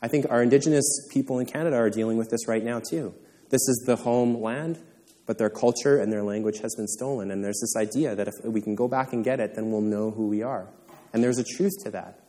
[0.00, 3.12] I think our indigenous people in Canada are dealing with this right now, too.
[3.50, 4.78] This is the homeland
[5.26, 7.30] but their culture and their language has been stolen.
[7.30, 9.80] And there's this idea that if we can go back and get it, then we'll
[9.80, 10.68] know who we are.
[11.12, 12.20] And there's a truth to that.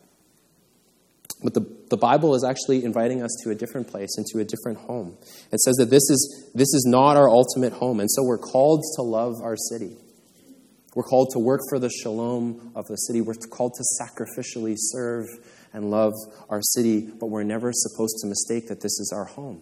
[1.43, 1.61] But the,
[1.91, 5.18] the Bible is actually inviting us to a different place, into a different home.
[5.51, 7.99] It says that this is, this is not our ultimate home.
[7.99, 9.95] And so we're called to love our city.
[10.95, 13.22] We're called to work for the shalom of the city.
[13.22, 15.28] We're called to sacrificially serve
[15.74, 16.13] and love
[16.49, 19.61] our city, but we're never supposed to mistake that this is our home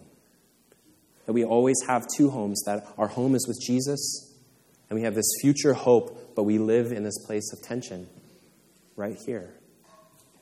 [1.26, 4.34] that we always have two homes that our home is with Jesus,
[4.88, 8.08] and we have this future hope, but we live in this place of tension
[8.96, 9.52] right here.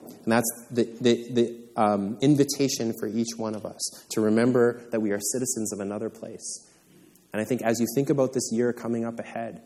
[0.01, 5.01] And that's the, the, the um, invitation for each one of us to remember that
[5.01, 6.69] we are citizens of another place.
[7.33, 9.63] And I think as you think about this year coming up ahead,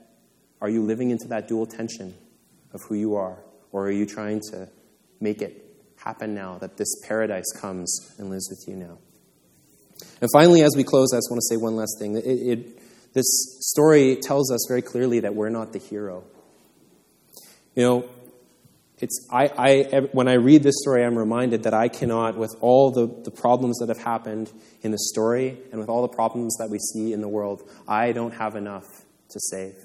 [0.61, 2.15] are you living into that dual tension
[2.73, 3.39] of who you are?
[3.73, 4.69] Or are you trying to
[5.21, 5.65] make it
[5.97, 8.99] happen now that this paradise comes and lives with you now?
[10.21, 12.17] And finally, as we close, I just want to say one last thing.
[12.17, 13.27] It, it, this
[13.61, 16.25] story tells us very clearly that we're not the hero.
[17.75, 18.09] You know,
[18.99, 22.91] it's, I, I, when I read this story, I'm reminded that I cannot, with all
[22.91, 24.51] the, the problems that have happened
[24.83, 28.13] in the story and with all the problems that we see in the world, I
[28.13, 28.87] don't have enough
[29.31, 29.77] to save.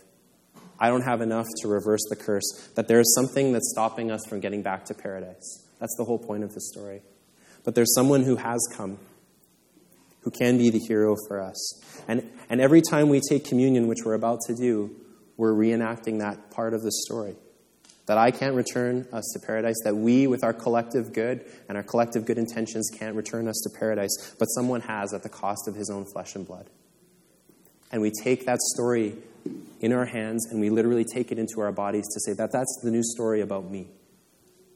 [0.79, 2.71] I don't have enough to reverse the curse.
[2.75, 5.63] That there is something that's stopping us from getting back to paradise.
[5.79, 7.01] That's the whole point of the story.
[7.63, 8.97] But there's someone who has come
[10.23, 11.81] who can be the hero for us.
[12.07, 14.95] And, and every time we take communion, which we're about to do,
[15.37, 17.35] we're reenacting that part of the story.
[18.05, 21.83] That I can't return us to paradise, that we, with our collective good and our
[21.83, 25.75] collective good intentions, can't return us to paradise, but someone has at the cost of
[25.75, 26.69] his own flesh and blood.
[27.91, 29.15] And we take that story
[29.79, 32.79] in our hands and we literally take it into our bodies to say that that's
[32.83, 33.87] the new story about me.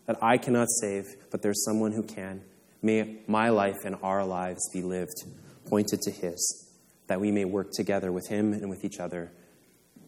[0.05, 2.43] That I cannot save, but there's someone who can.
[2.81, 5.23] May my life and our lives be lived
[5.65, 6.67] pointed to His,
[7.07, 9.31] that we may work together with Him and with each other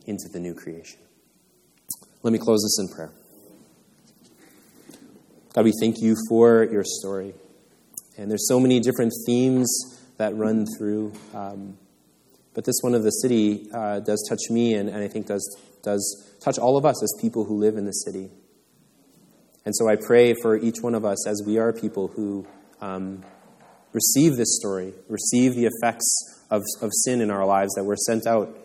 [0.06, 1.00] into the new creation.
[2.24, 3.12] Let me close this in prayer.
[5.54, 7.34] God, we thank you for your story.
[8.18, 9.68] And there's so many different themes
[10.18, 11.14] that run through.
[11.34, 11.78] Um,
[12.54, 15.58] but this one of the city uh, does touch me, and, and I think does,
[15.82, 18.30] does touch all of us as people who live in the city.
[19.66, 22.46] And so I pray for each one of us as we are people who
[22.82, 23.24] um,
[23.94, 28.26] receive this story, receive the effects of, of sin in our lives, that we're sent
[28.28, 28.56] out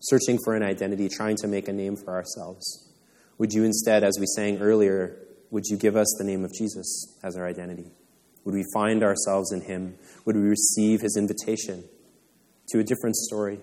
[0.00, 2.92] searching for an identity, trying to make a name for ourselves.
[3.38, 5.16] Would you instead, as we sang earlier,
[5.50, 7.90] would you give us the name of Jesus as our identity?
[8.44, 9.96] Would we find ourselves in him?
[10.24, 11.84] Would we receive his invitation
[12.68, 13.60] to a different story?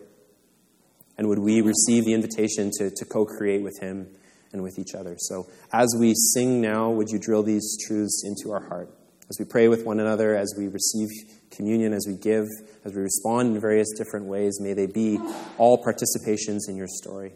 [1.18, 4.08] And would we receive the invitation to, to co create with him
[4.52, 5.16] and with each other?
[5.20, 8.89] So, as we sing now, would you drill these truths into our heart?
[9.32, 11.07] As we pray with one another, as we receive
[11.51, 12.45] communion, as we give,
[12.84, 15.17] as we respond in various different ways, may they be
[15.57, 17.32] all participations in your story.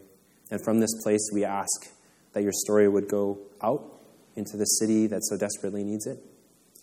[0.50, 1.88] And from this place, we ask
[2.34, 3.82] that your story would go out
[4.34, 6.18] into the city that so desperately needs it.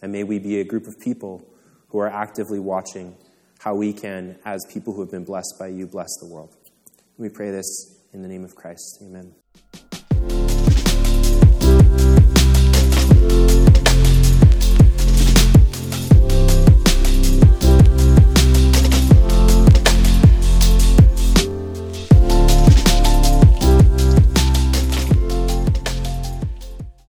[0.02, 1.48] And may we be a group of people
[1.90, 3.16] who are actively watching
[3.60, 6.56] how we can, as people who have been blessed by you, bless the world.
[7.20, 8.98] We pray this in the name of Christ.
[9.04, 9.43] Amen.